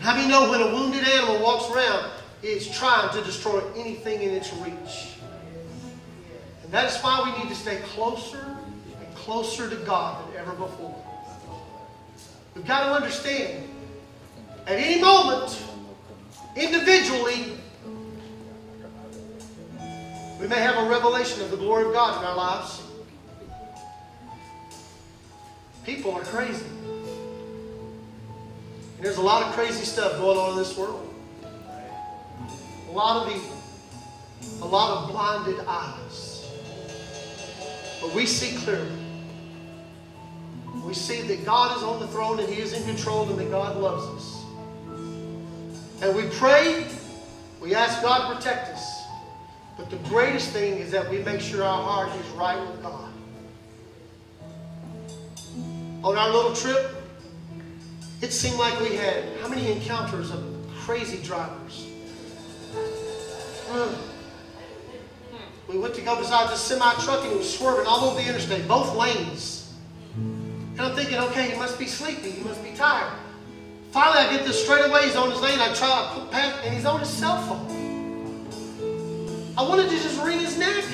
How 0.00 0.14
do 0.14 0.22
you 0.22 0.28
know 0.28 0.50
when 0.50 0.60
a 0.60 0.74
wounded 0.74 1.06
animal 1.06 1.42
walks 1.42 1.70
around, 1.70 2.10
it's 2.42 2.68
trying 2.76 3.12
to 3.12 3.22
destroy 3.22 3.60
anything 3.76 4.22
in 4.22 4.30
its 4.30 4.52
reach? 4.54 5.18
And 6.62 6.72
that 6.72 6.86
is 6.86 7.00
why 7.00 7.22
we 7.24 7.42
need 7.42 7.48
to 7.48 7.56
stay 7.56 7.76
closer 7.94 8.57
closer 9.28 9.68
to 9.68 9.76
God 9.84 10.26
than 10.26 10.40
ever 10.40 10.52
before. 10.52 11.04
We've 12.54 12.64
got 12.64 12.86
to 12.86 12.92
understand 12.94 13.68
at 14.66 14.78
any 14.78 15.02
moment, 15.02 15.62
individually, 16.56 17.52
we 20.40 20.48
may 20.48 20.56
have 20.56 20.82
a 20.82 20.88
revelation 20.88 21.42
of 21.42 21.50
the 21.50 21.58
glory 21.58 21.84
of 21.84 21.92
God 21.92 22.18
in 22.18 22.26
our 22.26 22.36
lives. 22.36 22.80
People 25.84 26.12
are 26.12 26.22
crazy. 26.22 26.64
And 28.96 29.02
there's 29.02 29.18
a 29.18 29.22
lot 29.22 29.42
of 29.42 29.52
crazy 29.52 29.84
stuff 29.84 30.12
going 30.12 30.38
on 30.38 30.52
in 30.52 30.56
this 30.56 30.74
world. 30.74 31.06
A 32.88 32.92
lot 32.92 33.26
of 33.26 33.36
evil. 33.36 33.62
A 34.62 34.66
lot 34.66 35.02
of 35.02 35.10
blinded 35.10 35.60
eyes. 35.66 36.50
But 38.00 38.14
we 38.14 38.24
see 38.24 38.56
clearly. 38.64 38.97
We 40.84 40.94
see 40.94 41.22
that 41.22 41.44
God 41.44 41.76
is 41.76 41.82
on 41.82 42.00
the 42.00 42.08
throne 42.08 42.38
and 42.38 42.48
He 42.48 42.60
is 42.60 42.72
in 42.72 42.84
control 42.84 43.28
and 43.28 43.38
that 43.38 43.50
God 43.50 43.76
loves 43.76 44.06
us. 44.06 44.44
And 46.00 46.16
we 46.16 46.28
pray, 46.36 46.86
we 47.60 47.74
ask 47.74 48.00
God 48.02 48.28
to 48.28 48.36
protect 48.36 48.68
us. 48.68 49.02
But 49.76 49.90
the 49.90 49.96
greatest 50.08 50.50
thing 50.50 50.78
is 50.78 50.90
that 50.90 51.08
we 51.10 51.18
make 51.18 51.40
sure 51.40 51.64
our 51.64 51.82
heart 51.82 52.14
is 52.20 52.26
right 52.30 52.60
with 52.60 52.82
God. 52.82 53.12
On 56.04 56.16
our 56.16 56.30
little 56.30 56.54
trip, 56.54 56.94
it 58.22 58.32
seemed 58.32 58.58
like 58.58 58.78
we 58.80 58.96
had 58.96 59.24
how 59.40 59.48
many 59.48 59.70
encounters 59.70 60.30
of 60.30 60.42
crazy 60.80 61.22
drivers? 61.22 61.86
We 65.68 65.78
went 65.78 65.94
to 65.94 66.00
go 66.00 66.16
beside 66.16 66.50
this 66.50 66.60
semi 66.60 66.92
truck 66.94 67.24
and 67.24 67.32
it 67.32 67.38
was 67.38 67.58
swerving 67.58 67.86
all 67.86 68.08
over 68.08 68.20
the 68.20 68.26
interstate, 68.26 68.66
both 68.66 68.96
lanes. 68.96 69.57
And 70.78 70.86
I'm 70.86 70.94
thinking, 70.94 71.18
okay, 71.18 71.50
he 71.50 71.58
must 71.58 71.76
be 71.76 71.86
sleepy, 71.86 72.30
he 72.30 72.44
must 72.44 72.62
be 72.62 72.70
tired. 72.70 73.12
Finally, 73.90 74.18
I 74.18 74.36
get 74.36 74.46
this 74.46 74.62
straight 74.62 74.84
away. 74.84 75.06
He's 75.06 75.16
on 75.16 75.28
his 75.30 75.40
lane. 75.40 75.58
I 75.58 75.74
try 75.74 75.88
to 75.88 76.20
put 76.20 76.30
past, 76.30 76.64
and 76.64 76.72
he's 76.72 76.84
on 76.84 77.00
his 77.00 77.08
cell 77.08 77.42
phone. 77.42 77.66
I 79.56 79.62
wanted 79.62 79.88
to 79.90 79.96
just 79.96 80.22
wring 80.22 80.38
his 80.38 80.56
neck. 80.56 80.84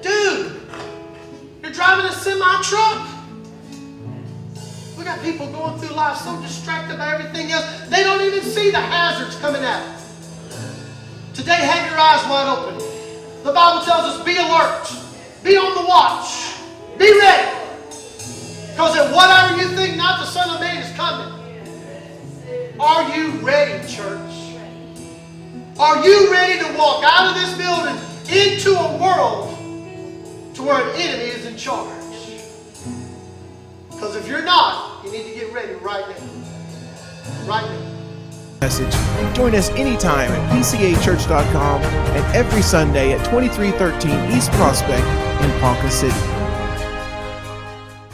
Dude, 0.00 0.60
you're 1.60 1.72
driving 1.72 2.06
a 2.06 2.12
semi 2.12 2.62
truck. 2.62 3.08
We 4.96 5.02
got 5.02 5.20
people 5.22 5.50
going 5.50 5.76
through 5.80 5.96
life 5.96 6.18
so 6.18 6.40
distracted 6.42 6.98
by 6.98 7.14
everything 7.14 7.50
else, 7.50 7.88
they 7.88 8.04
don't 8.04 8.20
even 8.20 8.42
see 8.42 8.70
the 8.70 8.78
hazards 8.78 9.34
coming 9.36 9.62
at 9.64 9.82
them. 9.82 9.96
Today, 11.34 11.54
have 11.54 11.90
your 11.90 11.98
eyes 11.98 12.22
wide 12.28 12.58
open. 12.58 12.78
The 13.42 13.52
Bible 13.52 13.84
tells 13.84 14.04
us 14.04 14.24
be 14.24 14.36
alert, 14.36 14.92
be 15.42 15.56
on 15.56 15.74
the 15.74 15.88
watch, 15.88 16.49
be 17.00 17.18
ready. 17.18 17.48
Because 18.72 18.94
at 18.94 19.12
whatever 19.14 19.56
you 19.56 19.68
think 19.74 19.96
not 19.96 20.20
the 20.20 20.26
Son 20.26 20.54
of 20.54 20.60
Man 20.60 20.82
is 20.82 20.94
coming, 20.96 21.32
are 22.78 23.16
you 23.16 23.30
ready, 23.40 23.88
church? 23.88 24.20
Are 25.78 26.04
you 26.04 26.30
ready 26.30 26.62
to 26.62 26.76
walk 26.76 27.02
out 27.04 27.28
of 27.28 27.40
this 27.40 27.56
building 27.56 27.96
into 28.28 28.78
a 28.78 28.98
world 28.98 29.56
to 30.54 30.62
where 30.62 30.90
an 30.90 31.00
enemy 31.00 31.30
is 31.30 31.46
in 31.46 31.56
charge? 31.56 31.88
Because 33.90 34.14
if 34.14 34.28
you're 34.28 34.44
not, 34.44 35.02
you 35.02 35.10
need 35.10 35.24
to 35.24 35.34
get 35.34 35.52
ready 35.54 35.72
right 35.76 36.06
now. 36.06 37.46
Right 37.46 37.64
now. 37.64 37.96
Message. 38.60 39.34
Join 39.34 39.54
us 39.54 39.70
anytime 39.70 40.30
at 40.30 40.52
pcachurch.com 40.52 41.82
and 41.82 42.36
every 42.36 42.60
Sunday 42.60 43.14
at 43.14 43.24
2313 43.24 44.36
East 44.36 44.50
Prospect 44.52 45.06
in 45.42 45.60
Ponca 45.60 45.90
City. 45.90 46.39